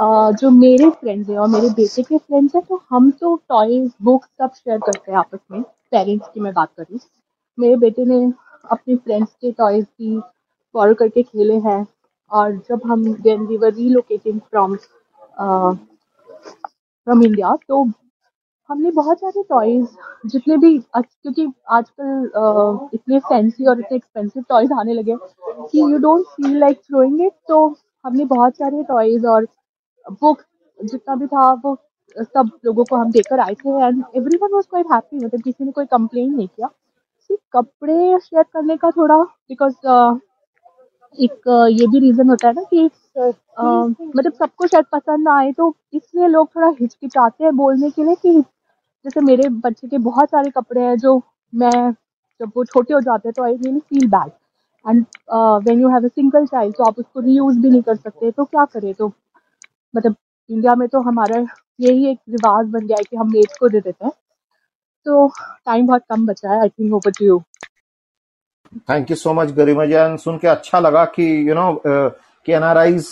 जो 0.00 0.50
मेरे 0.50 0.88
फ्रेंड्स 0.90 1.28
हैं 1.30 1.38
और 1.38 1.48
मेरे 1.48 1.68
बेटे 1.68 2.02
के 2.02 2.18
फ्रेंड्स 2.18 2.54
हैं 2.54 2.62
तो 2.68 2.80
हम 2.90 3.10
तो 3.20 3.34
टॉयज 3.48 3.90
बुक्स 4.02 4.28
सब 4.40 4.52
शेयर 4.54 4.78
करते 4.78 5.12
हैं 5.12 5.18
आपस 5.18 5.38
में। 5.50 5.62
पेरेंट्स 5.62 6.28
की 6.34 6.40
मैं 6.40 6.52
बात 6.54 6.68
करूँ 6.76 6.98
मेरे 7.58 7.76
बेटे 7.76 8.04
ने 8.04 8.24
अपने 8.70 8.96
फ्रेंड्स 8.96 9.32
के 9.40 9.52
टॉयज 9.52 9.84
भी 9.84 10.18
फॉलो 10.74 10.94
करके 10.94 11.22
खेले 11.22 11.58
हैं 11.60 11.86
और 12.30 12.56
जब 12.68 12.80
हम 12.86 13.04
then 13.22 13.46
we 13.46 13.56
were 13.56 13.72
relocating 13.74 14.40
from 14.40 14.76
from 17.06 17.22
India 17.22 17.54
तो 17.68 17.82
हमने 18.70 18.90
बहुत 18.90 19.20
सारे 19.20 19.42
टॉयज 19.42 19.86
जितने 20.26 20.56
भी 20.56 20.78
क्योंकि 20.78 21.46
आजकल 21.68 22.90
इतने 22.94 23.18
फैंसी 23.18 23.66
और 23.66 23.80
इतने 23.80 23.96
एक्सपेंसिव 23.96 24.44
टॉयज 24.48 24.72
आने 24.72 24.94
लगे 24.94 25.16
कि 25.16 25.80
you 25.80 25.98
don't 25.98 26.26
feel 26.26 26.58
like 26.58 26.80
throwing 26.80 27.20
it 27.22 27.32
तो 27.48 27.66
हमने 28.04 28.24
बहुत 28.24 28.56
सारे 28.56 28.82
टॉयज 28.82 29.24
और 29.26 29.46
बुक 30.10 30.42
जितना 30.80 31.14
भी 31.14 31.26
था 31.26 31.52
वो 31.64 31.76
सब 32.16 32.50
लोगों 32.64 32.84
को 32.84 32.96
हम 32.96 33.10
देकर 33.12 33.40
आए 33.40 33.54
थे 33.54 33.84
and 33.86 34.02
everyone 34.36 34.52
was 34.52 34.66
quite 34.70 34.86
happy 34.92 35.24
मतलब 35.24 35.40
किसी 35.42 35.64
ने 35.64 35.72
कोई 35.72 35.86
कंप्लेन 35.86 36.34
नहीं 36.34 36.48
किया। 36.48 36.66
सिर्फ़ 36.66 37.42
कपड़े 37.52 38.18
शेयर 38.18 38.42
करने 38.42 38.76
का 38.76 38.90
थोड़ा 38.90 39.16
बिकॉज़ 39.22 39.74
uh, 39.86 40.18
एक 41.18 41.48
uh, 41.48 41.68
ये 41.70 41.86
भी 41.86 41.98
रीज़न 41.98 42.28
होता 42.28 42.48
है 42.48 42.54
ना 42.54 42.62
कि 42.70 42.88
uh, 43.18 43.94
मतलब 44.16 44.32
सबको 44.32 44.66
शायद 44.66 44.84
पसंद 44.92 45.24
ना 45.24 45.36
आए 45.38 45.52
तो 45.52 45.74
इसलिए 45.92 46.26
लोग 46.28 46.48
थोड़ा 46.56 46.68
हिचकिचाते 46.80 47.44
हैं 47.44 47.56
बोलने 47.56 47.90
के 47.90 48.04
लिए 48.04 48.14
कि 48.14 48.40
जैसे 49.04 49.20
मेरे 49.20 49.48
बच्चे 49.48 49.88
के 49.88 49.98
बहुत 49.98 50.30
सारे 50.30 50.50
कपड़े 50.50 50.80
हैं 50.82 50.96
जो 50.98 51.20
मैं 51.52 51.90
जब 52.40 52.50
वो 52.56 52.64
छोटे 52.64 52.94
हो 52.94 53.00
जाते 53.00 53.28
हैं 53.28 53.32
तो 53.36 53.42
I 53.42 53.56
really 53.56 53.80
feel 53.80 54.08
bad 54.10 54.30
and 54.84 55.04
when 55.64 55.80
you 55.80 55.88
have 55.88 56.04
a 56.04 56.08
single 56.08 56.46
child 56.46 56.74
तो 56.76 56.84
आप 56.84 56.98
उसको 56.98 57.20
रीयूज 57.20 57.58
भी 57.58 57.70
नहीं 57.70 57.82
कर 57.82 57.96
सकते 57.96 58.30
तो 58.30 58.44
क्या 58.44 58.64
करें? 58.64 58.92
तो 58.94 59.12
मतलब 59.96 60.14
इंडिया 60.50 60.74
में 60.74 60.88
तो 60.88 61.00
हमारा 61.00 61.46
यही 61.80 62.10
एक 62.10 62.18
रिवाज 62.28 62.66
बन 62.66 62.86
गया 62.86 62.96
है 62.98 63.04
कि 63.04 63.16
हम 63.16 63.32
मेड 63.32 63.58
को 63.60 63.68
दे 63.68 63.80
देते 63.80 64.04
हैं। 64.04 64.12
तो 65.04 65.28
टाइम 65.66 65.86
बहुत 65.86 66.02
कम 66.10 66.26
बचा 66.26 66.52
है 66.52 66.60
I 66.60 66.68
think 66.68 66.94
over 66.94 67.10
to 67.10 67.24
you 67.24 67.42
thank 68.76 69.10
you 69.10 69.16
so 69.16 69.32
much 69.32 69.50
Garima 69.50 69.84
ji 69.84 70.18
सुन 70.24 70.38
के 70.38 70.48
अच्छा 70.48 70.80
लगा 70.80 71.04
कि 71.04 71.48
you 71.48 71.54
you 71.54 71.54
know 71.54 71.72
know, 71.72 71.90
uh, 71.90 72.29
कि 72.50 72.56
एनआरआईज 72.56 73.08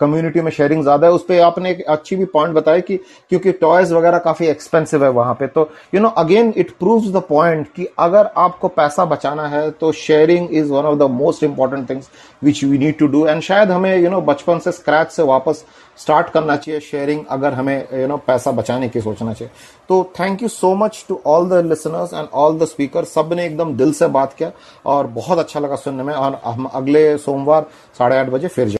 कम्युनिटी 0.00 0.40
में 0.40 0.50
शेयरिंग 0.52 0.82
ज़्यादा 0.82 1.06
है 1.06 1.12
उस 1.12 1.24
पर 1.24 1.40
आपने 1.42 1.70
एक 1.70 1.82
अच्छी 1.88 2.16
भी 2.16 2.24
पॉइंट 2.32 2.54
बताया 2.54 2.80
कि 2.80 2.96
क्योंकि 3.30 3.52
टॉयज 3.60 3.92
वगैरह 3.92 4.18
काफ़ी 4.18 4.46
एक्सपेंसिव 4.46 5.04
है 5.04 5.10
वहाँ 5.12 5.34
पे। 5.34 5.46
तो 5.46 5.68
you 5.94 6.00
know 6.00 6.08
again 6.18 6.52
it 6.56 6.70
proves 6.78 7.08
the 7.12 7.22
point 7.28 7.66
कि 7.76 7.86
अगर 7.98 8.30
आपको 8.38 8.68
पैसा 8.70 9.04
बचाना 9.06 9.46
है 9.48 9.70
तो 9.70 9.92
sharing 9.94 10.48
is 10.52 10.72
one 10.72 10.84
of 10.84 10.98
the 10.98 11.10
most 11.12 11.44
important 11.44 11.88
things 11.90 12.08
which 12.44 12.64
we 12.64 12.78
need 12.78 12.98
to 12.98 13.06
do 13.08 13.26
and 13.26 13.42
शायद 13.42 13.70
हमें 13.70 13.96
यू 13.96 14.10
नो 14.10 14.20
बचपन 14.22 14.58
से 14.58 14.72
स्क्रैच 14.72 15.10
से 15.10 15.22
वापस 15.24 15.64
स्टार्ट 15.98 16.28
करना 16.30 16.56
चाहिए 16.56 16.80
शेयरिंग 16.80 17.24
अगर 17.30 17.52
हमें 17.54 17.76
यू 17.76 17.98
you 17.98 18.08
नो 18.08 18.14
know, 18.14 18.26
पैसा 18.26 18.50
बचाने 18.52 18.88
की 18.88 19.00
सोचना 19.00 19.32
चाहिए। 19.32 19.52
तो 19.88 20.02
thank 20.20 20.42
you 20.42 20.48
so 20.48 20.74
much 20.74 21.04
to 21.08 21.20
all 21.26 21.48
the 21.48 21.64
listeners 21.66 22.14
and 22.14 22.28
all 22.34 22.58
the 22.58 22.64
speaker 22.64 23.04
सबने 23.06 23.46
एकदम 23.46 23.76
दिल 23.76 23.92
से 23.92 24.06
बात 24.08 24.34
किया 24.38 24.50
और 24.86 25.06
बहुत 25.20 25.38
अच्छा 25.38 25.60
लगा 25.60 25.76
सुनने 25.76 26.02
में। 26.02 26.14
और 26.14 26.40
हम 26.44 26.70
अगले 26.74 27.16
सोमवार 27.18 27.66
साढ़े 27.98 28.18
आठ 28.18 28.28
बजे 28.28 28.48
फिर 28.48 28.79